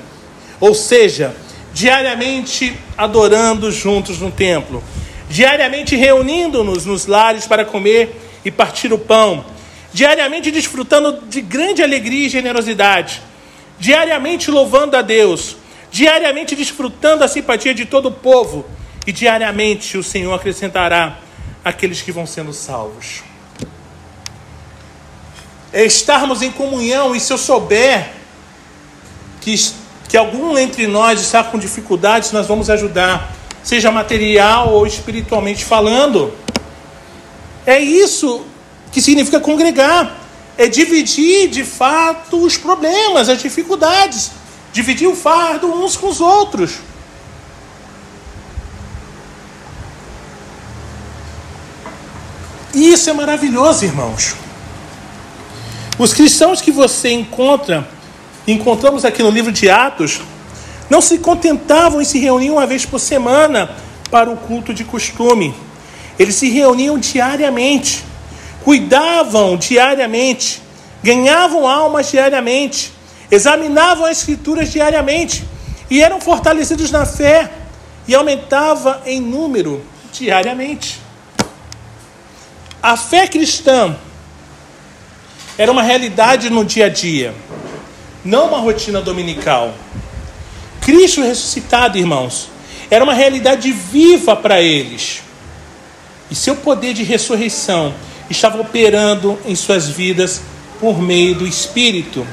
ou 0.58 0.74
seja, 0.74 1.34
diariamente 1.72 2.74
adorando 2.96 3.70
juntos 3.70 4.18
no 4.18 4.30
templo, 4.30 4.82
diariamente 5.28 5.96
reunindo-nos 5.96 6.86
nos 6.86 7.06
lares 7.06 7.46
para 7.46 7.64
comer 7.64 8.20
e 8.44 8.50
partir 8.50 8.92
o 8.92 8.98
pão, 8.98 9.44
diariamente 9.92 10.50
desfrutando 10.50 11.22
de 11.28 11.40
grande 11.40 11.82
alegria 11.82 12.26
e 12.26 12.30
generosidade, 12.30 13.20
diariamente 13.78 14.50
louvando 14.50 14.96
a 14.96 15.02
Deus, 15.02 15.56
diariamente 15.90 16.56
desfrutando 16.56 17.24
a 17.24 17.28
simpatia 17.28 17.74
de 17.74 17.84
todo 17.84 18.06
o 18.08 18.12
povo, 18.12 18.64
e 19.06 19.12
diariamente 19.12 19.98
o 19.98 20.02
Senhor 20.02 20.32
acrescentará 20.32 21.18
aqueles 21.64 22.00
que 22.00 22.10
vão 22.10 22.26
sendo 22.26 22.52
salvos. 22.52 23.33
É 25.74 25.84
estarmos 25.84 26.40
em 26.40 26.52
comunhão, 26.52 27.16
e 27.16 27.20
se 27.20 27.32
eu 27.32 27.36
souber 27.36 28.12
que, 29.40 29.56
que 30.08 30.16
algum 30.16 30.56
entre 30.56 30.86
nós 30.86 31.20
está 31.20 31.42
com 31.42 31.58
dificuldades, 31.58 32.30
nós 32.30 32.46
vamos 32.46 32.70
ajudar, 32.70 33.34
seja 33.64 33.90
material 33.90 34.72
ou 34.72 34.86
espiritualmente 34.86 35.64
falando. 35.64 36.32
É 37.66 37.80
isso 37.80 38.46
que 38.92 39.02
significa 39.02 39.40
congregar. 39.40 40.16
É 40.56 40.68
dividir 40.68 41.48
de 41.48 41.64
fato 41.64 42.40
os 42.40 42.56
problemas, 42.56 43.28
as 43.28 43.42
dificuldades. 43.42 44.30
Dividir 44.72 45.08
o 45.08 45.16
fardo 45.16 45.66
uns 45.66 45.96
com 45.96 46.06
os 46.06 46.20
outros. 46.20 46.78
E 52.72 52.92
isso 52.92 53.10
é 53.10 53.12
maravilhoso, 53.12 53.84
irmãos. 53.84 54.43
Os 55.96 56.12
cristãos 56.12 56.60
que 56.60 56.72
você 56.72 57.10
encontra, 57.10 57.86
encontramos 58.48 59.04
aqui 59.04 59.22
no 59.22 59.30
livro 59.30 59.52
de 59.52 59.70
Atos, 59.70 60.20
não 60.90 61.00
se 61.00 61.18
contentavam 61.18 62.02
em 62.02 62.04
se 62.04 62.18
reunir 62.18 62.50
uma 62.50 62.66
vez 62.66 62.84
por 62.84 62.98
semana 62.98 63.70
para 64.10 64.28
o 64.28 64.36
culto 64.36 64.74
de 64.74 64.82
costume. 64.82 65.54
Eles 66.18 66.34
se 66.34 66.50
reuniam 66.50 66.98
diariamente, 66.98 68.04
cuidavam 68.64 69.56
diariamente, 69.56 70.60
ganhavam 71.00 71.66
almas 71.66 72.10
diariamente, 72.10 72.92
examinavam 73.30 74.04
as 74.04 74.18
escrituras 74.18 74.72
diariamente 74.72 75.44
e 75.88 76.02
eram 76.02 76.20
fortalecidos 76.20 76.90
na 76.90 77.06
fé 77.06 77.52
e 78.08 78.16
aumentava 78.16 79.00
em 79.06 79.20
número 79.20 79.80
diariamente. 80.12 81.00
A 82.82 82.96
fé 82.96 83.28
cristã 83.28 83.96
era 85.56 85.70
uma 85.70 85.82
realidade 85.82 86.50
no 86.50 86.64
dia 86.64 86.86
a 86.86 86.88
dia, 86.88 87.34
não 88.24 88.48
uma 88.48 88.58
rotina 88.58 89.00
dominical. 89.00 89.74
Cristo 90.80 91.22
ressuscitado, 91.22 91.96
irmãos, 91.96 92.50
era 92.90 93.02
uma 93.02 93.14
realidade 93.14 93.70
viva 93.72 94.36
para 94.36 94.60
eles. 94.60 95.22
E 96.30 96.34
seu 96.34 96.56
poder 96.56 96.92
de 96.94 97.02
ressurreição 97.02 97.94
estava 98.28 98.60
operando 98.60 99.38
em 99.46 99.54
suas 99.54 99.88
vidas 99.88 100.42
por 100.80 101.00
meio 101.00 101.34
do 101.34 101.46
Espírito. 101.46 102.26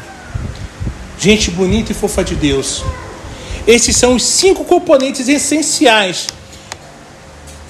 Gente 1.20 1.52
bonita 1.52 1.92
e 1.92 1.96
fofa 1.96 2.24
de 2.24 2.36
Deus. 2.36 2.84
Esses 3.68 3.96
são 3.96 4.16
os 4.16 4.24
cinco 4.24 4.66
componentes 4.66 5.28
essenciais 5.28 6.30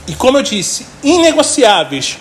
e, 0.08 0.16
como 0.16 0.38
eu 0.38 0.44
disse, 0.44 0.86
inegociáveis 1.04 2.18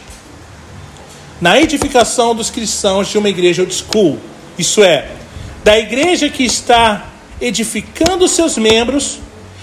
na 1.41 1.59
edificação 1.59 2.35
dos 2.35 2.51
cristãos 2.51 3.09
de 3.09 3.17
uma 3.17 3.29
igreja 3.29 3.63
old 3.63 3.75
school. 3.75 4.19
Isso 4.59 4.83
é, 4.83 5.09
da 5.65 5.79
igreja 5.79 6.29
que 6.29 6.45
está 6.45 7.07
edificando 7.41 8.29
seus 8.29 8.59
membros 8.59 9.19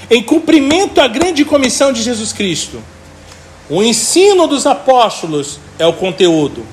em 0.10 0.24
cumprimento 0.24 1.00
à 1.00 1.08
grande 1.08 1.46
comissão 1.46 1.94
de 1.94 2.02
Jesus 2.02 2.34
Cristo. 2.34 2.82
O 3.70 3.84
ensino 3.84 4.48
dos 4.48 4.66
apóstolos 4.66 5.60
é 5.78 5.86
o 5.86 5.94
conteúdo. 5.94 6.66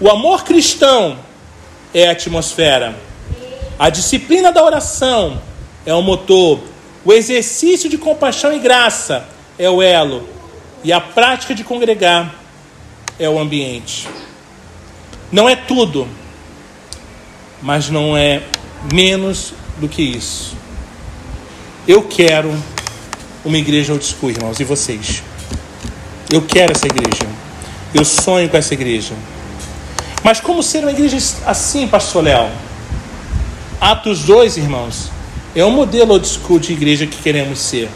O 0.00 0.08
amor 0.08 0.44
cristão 0.44 1.18
é 1.92 2.08
a 2.08 2.12
atmosfera. 2.12 2.96
A 3.78 3.90
disciplina 3.90 4.52
da 4.52 4.64
oração 4.64 5.40
é 5.84 5.92
o 5.92 6.00
motor. 6.00 6.60
O 7.04 7.12
exercício 7.12 7.90
de 7.90 7.98
compaixão 7.98 8.52
e 8.52 8.60
graça 8.60 9.26
é 9.58 9.68
o 9.68 9.82
elo. 9.82 10.28
E 10.84 10.92
a 10.92 11.00
prática 11.00 11.54
de 11.54 11.64
congregar 11.64 12.41
é 13.18 13.28
o 13.28 13.38
ambiente. 13.38 14.08
Não 15.30 15.48
é 15.48 15.56
tudo, 15.56 16.06
mas 17.60 17.88
não 17.88 18.16
é 18.16 18.42
menos 18.92 19.54
do 19.78 19.88
que 19.88 20.02
isso. 20.02 20.56
Eu 21.86 22.02
quero 22.02 22.52
uma 23.44 23.58
igreja 23.58 23.92
old 23.92 24.04
school, 24.04 24.30
irmãos, 24.30 24.60
e 24.60 24.64
vocês? 24.64 25.22
Eu 26.30 26.42
quero 26.42 26.72
essa 26.72 26.86
igreja. 26.86 27.26
Eu 27.94 28.04
sonho 28.04 28.48
com 28.48 28.56
essa 28.56 28.74
igreja. 28.74 29.14
Mas 30.22 30.40
como 30.40 30.62
ser 30.62 30.84
uma 30.84 30.92
igreja 30.92 31.16
assim, 31.46 31.88
pastor 31.88 32.24
Léo? 32.24 32.48
Atos 33.80 34.20
2, 34.24 34.58
irmãos, 34.58 35.10
é 35.54 35.64
o 35.64 35.70
modelo 35.70 36.12
old 36.12 36.26
school 36.26 36.58
de 36.58 36.72
igreja 36.72 37.06
que 37.06 37.16
queremos 37.16 37.58
ser. 37.58 37.90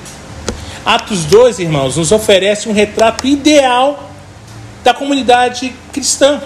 Atos 0.85 1.25
2, 1.25 1.61
irmãos, 1.61 1.97
nos 1.97 2.13
oferece 2.13 2.69
um 2.69 2.73
retrato 2.73 3.27
ideal 3.27 4.06
da 4.87 4.95
comunidade 4.95 5.75
cristã, 5.93 6.41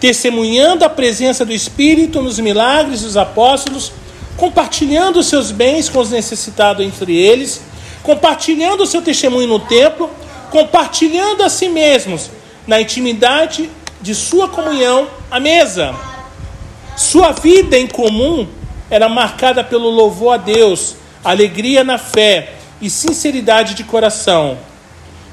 testemunhando 0.00 0.84
a 0.84 0.88
presença 0.88 1.44
do 1.44 1.52
Espírito 1.52 2.20
nos 2.20 2.40
milagres 2.40 3.02
dos 3.02 3.16
apóstolos, 3.16 3.92
compartilhando 4.36 5.22
seus 5.22 5.52
bens 5.52 5.88
com 5.88 6.00
os 6.00 6.10
necessitados 6.10 6.84
entre 6.84 7.16
eles, 7.16 7.60
compartilhando 8.02 8.82
o 8.82 8.86
seu 8.86 9.00
testemunho 9.00 9.46
no 9.46 9.60
templo, 9.60 10.10
compartilhando 10.50 11.44
a 11.44 11.48
si 11.48 11.68
mesmos 11.68 12.28
na 12.66 12.80
intimidade 12.80 13.70
de 14.02 14.16
sua 14.16 14.48
comunhão 14.48 15.06
à 15.30 15.38
mesa. 15.38 15.94
Sua 16.96 17.30
vida 17.30 17.78
em 17.78 17.86
comum 17.86 18.48
era 18.90 19.08
marcada 19.08 19.62
pelo 19.62 19.90
louvor 19.90 20.34
a 20.34 20.38
Deus, 20.38 20.96
alegria 21.22 21.84
na 21.84 21.98
fé 21.98 22.54
e 22.82 22.90
sinceridade 22.90 23.74
de 23.74 23.84
coração. 23.84 24.58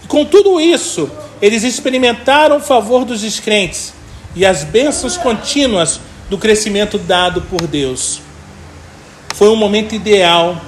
E 0.03 0.07
com 0.07 0.24
tudo 0.24 0.61
isso, 0.61 1.09
eles 1.41 1.63
experimentaram 1.63 2.57
o 2.57 2.61
favor 2.61 3.03
dos 3.03 3.21
descrentes 3.21 3.93
e 4.35 4.45
as 4.45 4.63
bênçãos 4.63 5.17
contínuas 5.17 5.99
do 6.29 6.37
crescimento 6.37 6.97
dado 6.97 7.41
por 7.41 7.67
Deus. 7.67 8.21
Foi 9.33 9.49
um 9.49 9.55
momento 9.55 9.95
ideal, 9.95 10.61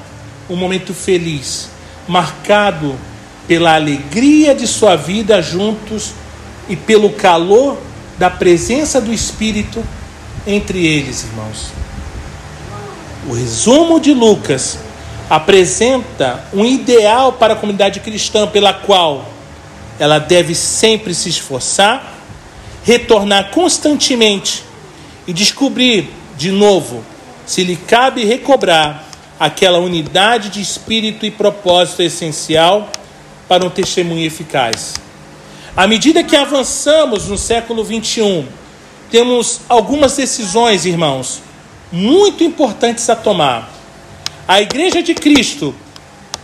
um 0.49 0.55
momento 0.55 0.93
feliz, 0.93 1.69
marcado 2.07 2.95
pela 3.47 3.75
alegria 3.75 4.55
de 4.55 4.67
sua 4.67 4.95
vida 4.95 5.41
juntos 5.41 6.11
e 6.67 6.75
pelo 6.75 7.11
calor 7.11 7.77
da 8.17 8.29
presença 8.29 8.99
do 8.99 9.13
Espírito 9.13 9.83
entre 10.47 10.85
eles, 10.85 11.23
irmãos. 11.23 11.67
O 13.29 13.33
resumo 13.33 13.99
de 13.99 14.13
Lucas 14.13 14.79
apresenta 15.29 16.43
um 16.53 16.65
ideal 16.65 17.33
para 17.33 17.53
a 17.53 17.55
comunidade 17.55 17.99
cristã 17.99 18.47
pela 18.47 18.73
qual 18.73 19.32
ela 19.99 20.19
deve 20.19 20.55
sempre 20.55 21.13
se 21.13 21.29
esforçar, 21.29 22.13
retornar 22.83 23.51
constantemente 23.51 24.63
e 25.27 25.33
descobrir 25.33 26.09
de 26.37 26.51
novo 26.51 27.03
se 27.45 27.63
lhe 27.63 27.75
cabe 27.75 28.25
recobrar 28.25 29.07
aquela 29.39 29.79
unidade 29.79 30.49
de 30.49 30.61
espírito 30.61 31.25
e 31.25 31.31
propósito 31.31 32.01
essencial 32.01 32.89
para 33.47 33.65
um 33.65 33.69
testemunho 33.69 34.25
eficaz. 34.25 34.95
À 35.75 35.87
medida 35.87 36.23
que 36.23 36.35
avançamos 36.35 37.27
no 37.27 37.37
século 37.37 37.83
21, 37.83 38.47
temos 39.11 39.61
algumas 39.67 40.15
decisões, 40.15 40.85
irmãos, 40.85 41.41
muito 41.91 42.43
importantes 42.43 43.09
a 43.09 43.15
tomar. 43.15 43.71
A 44.47 44.61
Igreja 44.61 45.03
de 45.03 45.13
Cristo, 45.13 45.75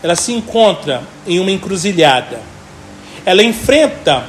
ela 0.01 0.15
se 0.15 0.33
encontra 0.33 1.03
em 1.25 1.39
uma 1.39 1.51
encruzilhada. 1.51 2.48
Ela 3.25 3.43
enfrenta 3.43 4.25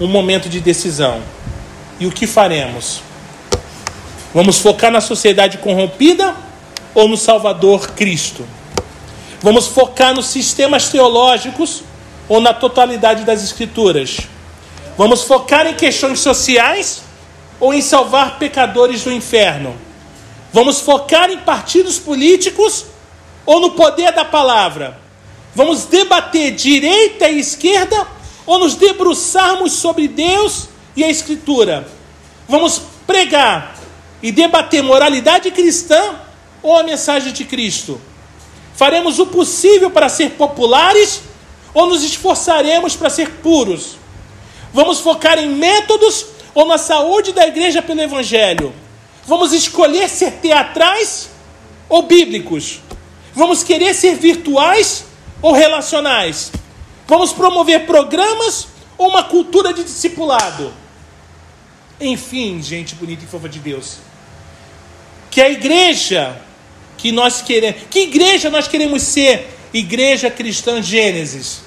um 0.00 0.06
momento 0.06 0.48
de 0.48 0.60
decisão. 0.60 1.22
E 1.98 2.06
o 2.06 2.10
que 2.10 2.26
faremos? 2.26 3.02
Vamos 4.32 4.58
focar 4.58 4.90
na 4.90 5.00
sociedade 5.00 5.58
corrompida 5.58 6.34
ou 6.94 7.08
no 7.08 7.16
Salvador 7.16 7.90
Cristo? 7.90 8.46
Vamos 9.42 9.66
focar 9.66 10.14
nos 10.14 10.26
sistemas 10.26 10.88
teológicos 10.88 11.82
ou 12.28 12.40
na 12.40 12.54
totalidade 12.54 13.24
das 13.24 13.42
Escrituras? 13.42 14.18
Vamos 14.96 15.24
focar 15.24 15.66
em 15.66 15.74
questões 15.74 16.20
sociais 16.20 17.02
ou 17.58 17.74
em 17.74 17.82
salvar 17.82 18.38
pecadores 18.38 19.02
do 19.04 19.12
inferno? 19.12 19.74
Vamos 20.52 20.80
focar 20.80 21.30
em 21.30 21.38
partidos 21.38 21.98
políticos 21.98 22.86
ou 23.44 23.60
no 23.60 23.70
poder 23.72 24.12
da 24.12 24.24
palavra? 24.24 24.98
Vamos 25.54 25.84
debater 25.84 26.52
direita 26.52 27.28
e 27.28 27.40
esquerda 27.40 28.06
ou 28.46 28.58
nos 28.58 28.74
debruçarmos 28.74 29.72
sobre 29.72 30.08
Deus 30.08 30.68
e 30.96 31.04
a 31.04 31.10
Escritura? 31.10 31.86
Vamos 32.48 32.82
pregar 33.06 33.76
e 34.22 34.32
debater 34.32 34.82
moralidade 34.82 35.50
cristã 35.50 36.16
ou 36.62 36.76
a 36.76 36.82
mensagem 36.82 37.32
de 37.32 37.44
Cristo? 37.44 38.00
Faremos 38.74 39.18
o 39.18 39.26
possível 39.26 39.90
para 39.90 40.08
ser 40.08 40.30
populares 40.30 41.22
ou 41.74 41.86
nos 41.86 42.02
esforçaremos 42.02 42.96
para 42.96 43.10
ser 43.10 43.30
puros? 43.42 43.96
Vamos 44.72 45.00
focar 45.00 45.38
em 45.38 45.48
métodos 45.48 46.26
ou 46.54 46.66
na 46.66 46.78
saúde 46.78 47.32
da 47.32 47.46
igreja 47.46 47.82
pelo 47.82 48.00
Evangelho? 48.00 48.72
Vamos 49.26 49.52
escolher 49.52 50.08
ser 50.08 50.32
teatrais 50.32 51.28
ou 51.88 52.02
bíblicos? 52.02 52.80
Vamos 53.34 53.62
querer 53.62 53.94
ser 53.94 54.16
virtuais 54.16 55.04
ou 55.42 55.52
relacionais? 55.52 56.50
Vamos 57.10 57.32
promover 57.32 57.86
programas 57.86 58.68
ou 58.96 59.08
uma 59.08 59.24
cultura 59.24 59.74
de 59.74 59.82
discipulado? 59.82 60.72
Enfim, 62.00 62.62
gente 62.62 62.94
bonita 62.94 63.24
e 63.24 63.26
fofa 63.26 63.48
de 63.48 63.58
Deus. 63.58 63.96
Que 65.28 65.40
a 65.40 65.50
igreja 65.50 66.40
que 66.96 67.10
nós 67.10 67.42
queremos, 67.42 67.82
que 67.90 68.02
igreja 68.02 68.48
nós 68.48 68.68
queremos 68.68 69.02
ser? 69.02 69.58
Igreja 69.74 70.30
Cristã 70.30 70.80
Gênesis. 70.80 71.62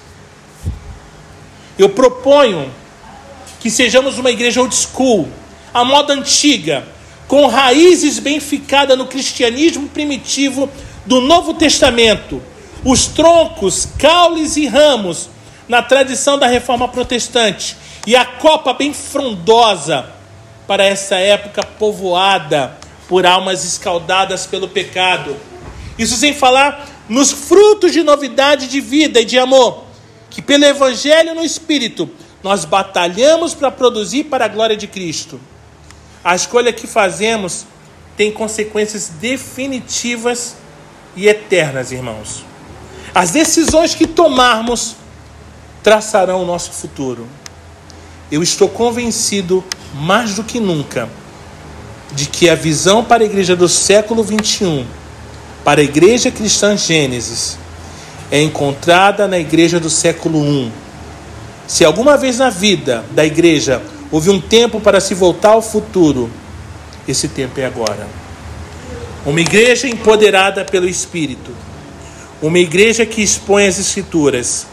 Eu 1.78 1.89
proponho 1.89 2.74
que 3.60 3.70
sejamos 3.70 4.18
uma 4.18 4.32
igreja 4.32 4.62
old 4.62 4.74
school, 4.74 5.28
a 5.74 5.84
moda 5.84 6.14
antiga, 6.14 6.88
com 7.28 7.48
raízes 7.48 8.18
bem 8.18 8.39
ficadas 8.39 8.98
no 8.98 9.08
cristianismo 9.08 9.89
primitivo 9.89 10.70
do 11.06 11.20
Novo 11.20 11.54
Testamento, 11.54 12.41
os 12.86 13.08
troncos, 13.08 13.89
caules 14.00 14.56
e 14.56 14.68
ramos 14.68 15.33
na 15.68 15.82
tradição 15.82 16.38
da 16.38 16.47
reforma 16.47 16.88
protestante 16.88 17.78
e 18.05 18.16
a 18.16 18.26
copa 18.26 18.74
bem 18.74 18.93
frondosa 18.93 20.05
para 20.68 20.84
essa 20.84 21.16
época 21.16 21.64
povoada 21.64 22.78
por 23.07 23.26
almas 23.26 23.64
escaldadas 23.64 24.45
pelo 24.45 24.68
pecado. 24.68 25.36
Isso 25.97 26.16
sem 26.16 26.34
falar 26.34 26.88
nos 27.07 27.32
frutos 27.32 27.91
de 27.91 28.01
novidade 28.03 28.68
de 28.68 28.82
vida 28.82 29.22
e 29.22 29.26
de 29.26 29.38
amor, 29.38 29.84
que 30.30 30.41
pelo 30.41 30.66
Evangelho 30.66 31.36
no 31.36 31.43
Espírito 31.43 32.09
nós 32.41 32.66
batalhamos 32.66 33.53
para 33.53 33.72
produzir 33.72 34.26
para 34.26 34.45
a 34.45 34.47
glória 34.47 34.76
de 34.76 34.88
Cristo. 34.88 35.39
A 36.24 36.36
escolha 36.36 36.74
que 36.74 36.88
fazemos 36.88 37.66
tem 38.18 38.32
consequências 38.32 39.09
definitivas 39.09 40.55
e 41.16 41.28
eternas, 41.28 41.91
irmãos. 41.91 42.43
As 43.14 43.32
decisões 43.32 43.93
que 43.93 44.07
tomarmos 44.07 44.95
traçarão 45.84 46.42
o 46.42 46.46
nosso 46.46 46.72
futuro. 46.72 47.28
Eu 48.32 48.42
estou 48.42 48.70
convencido, 48.70 49.64
mais 49.94 50.34
do 50.34 50.44
que 50.44 50.60
nunca, 50.60 51.08
de 52.14 52.26
que 52.26 52.50
a 52.50 52.56
visão 52.56 53.04
para 53.04 53.24
a 53.24 53.26
igreja 53.26 53.56
do 53.56 53.70
século 53.70 54.24
21, 54.24 54.86
para 55.64 55.82
a 55.82 55.84
igreja 55.84 56.32
cristã 56.32 56.76
Gênesis, 56.76 57.58
é 58.32 58.42
encontrada 58.42 59.28
na 59.28 59.38
igreja 59.38 59.80
do 59.80 59.90
século 59.90 60.44
I. 60.44 60.72
Se 61.68 61.86
alguma 61.86 62.18
vez 62.18 62.40
na 62.40 62.50
vida 62.50 63.04
da 63.12 63.26
igreja 63.26 63.82
houve 64.12 64.30
um 64.30 64.40
tempo 64.42 64.80
para 64.80 65.00
se 65.00 65.14
voltar 65.14 65.50
ao 65.50 65.62
futuro, 65.62 66.30
esse 67.08 67.28
tempo 67.28 67.60
é 67.60 67.66
agora. 67.66 68.08
Uma 69.26 69.40
igreja 69.40 69.88
empoderada 69.88 70.66
pelo 70.66 70.88
Espírito. 70.88 71.52
Uma 72.42 72.60
igreja 72.60 73.06
que 73.06 73.22
expõe 73.22 73.68
as 73.68 73.80
Escrituras. 73.80 74.68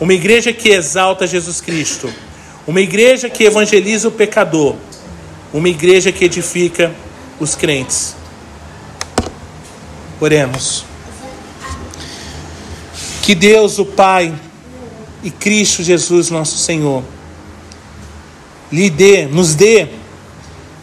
Uma 0.00 0.12
igreja 0.12 0.52
que 0.52 0.70
exalta 0.70 1.26
Jesus 1.26 1.60
Cristo. 1.60 2.12
Uma 2.66 2.80
igreja 2.80 3.28
que 3.28 3.44
evangeliza 3.44 4.08
o 4.08 4.12
pecador. 4.12 4.76
Uma 5.52 5.68
igreja 5.68 6.10
que 6.10 6.24
edifica 6.24 6.92
os 7.38 7.54
crentes. 7.54 8.16
Oremos. 10.20 10.84
Que 13.22 13.34
Deus, 13.34 13.78
o 13.78 13.84
Pai, 13.84 14.34
e 15.22 15.30
Cristo 15.30 15.82
Jesus, 15.82 16.30
nosso 16.30 16.58
Senhor, 16.58 17.02
lhe 18.70 18.90
dê, 18.90 19.26
nos 19.26 19.54
dê 19.54 19.88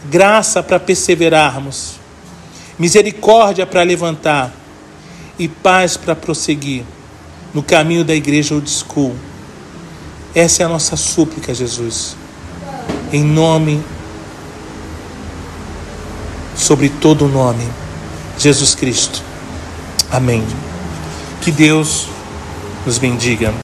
graça 0.09 0.64
para 0.64 0.80
perseverarmos 0.80 2.01
misericórdia 2.82 3.68
para 3.68 3.84
levantar 3.84 4.51
e 5.38 5.47
paz 5.47 5.97
para 5.97 6.16
prosseguir 6.16 6.84
no 7.54 7.62
caminho 7.62 8.04
da 8.04 8.14
igreja 8.16 8.56
old 8.56 8.70
school. 8.70 9.16
Essa 10.34 10.64
é 10.64 10.66
a 10.66 10.70
nossa 10.70 10.95
súplica, 10.95 11.54
Jesus. 11.54 12.16
Em 13.12 13.24
nome, 13.24 13.84
sobre 16.56 16.89
todo 16.89 17.28
nome, 17.28 17.68
Jesus 18.38 18.74
Cristo. 18.76 19.22
Amém. 20.10 20.43
Que 21.41 21.52
Deus 21.52 22.08
nos 22.86 22.97
bendiga. 22.97 23.54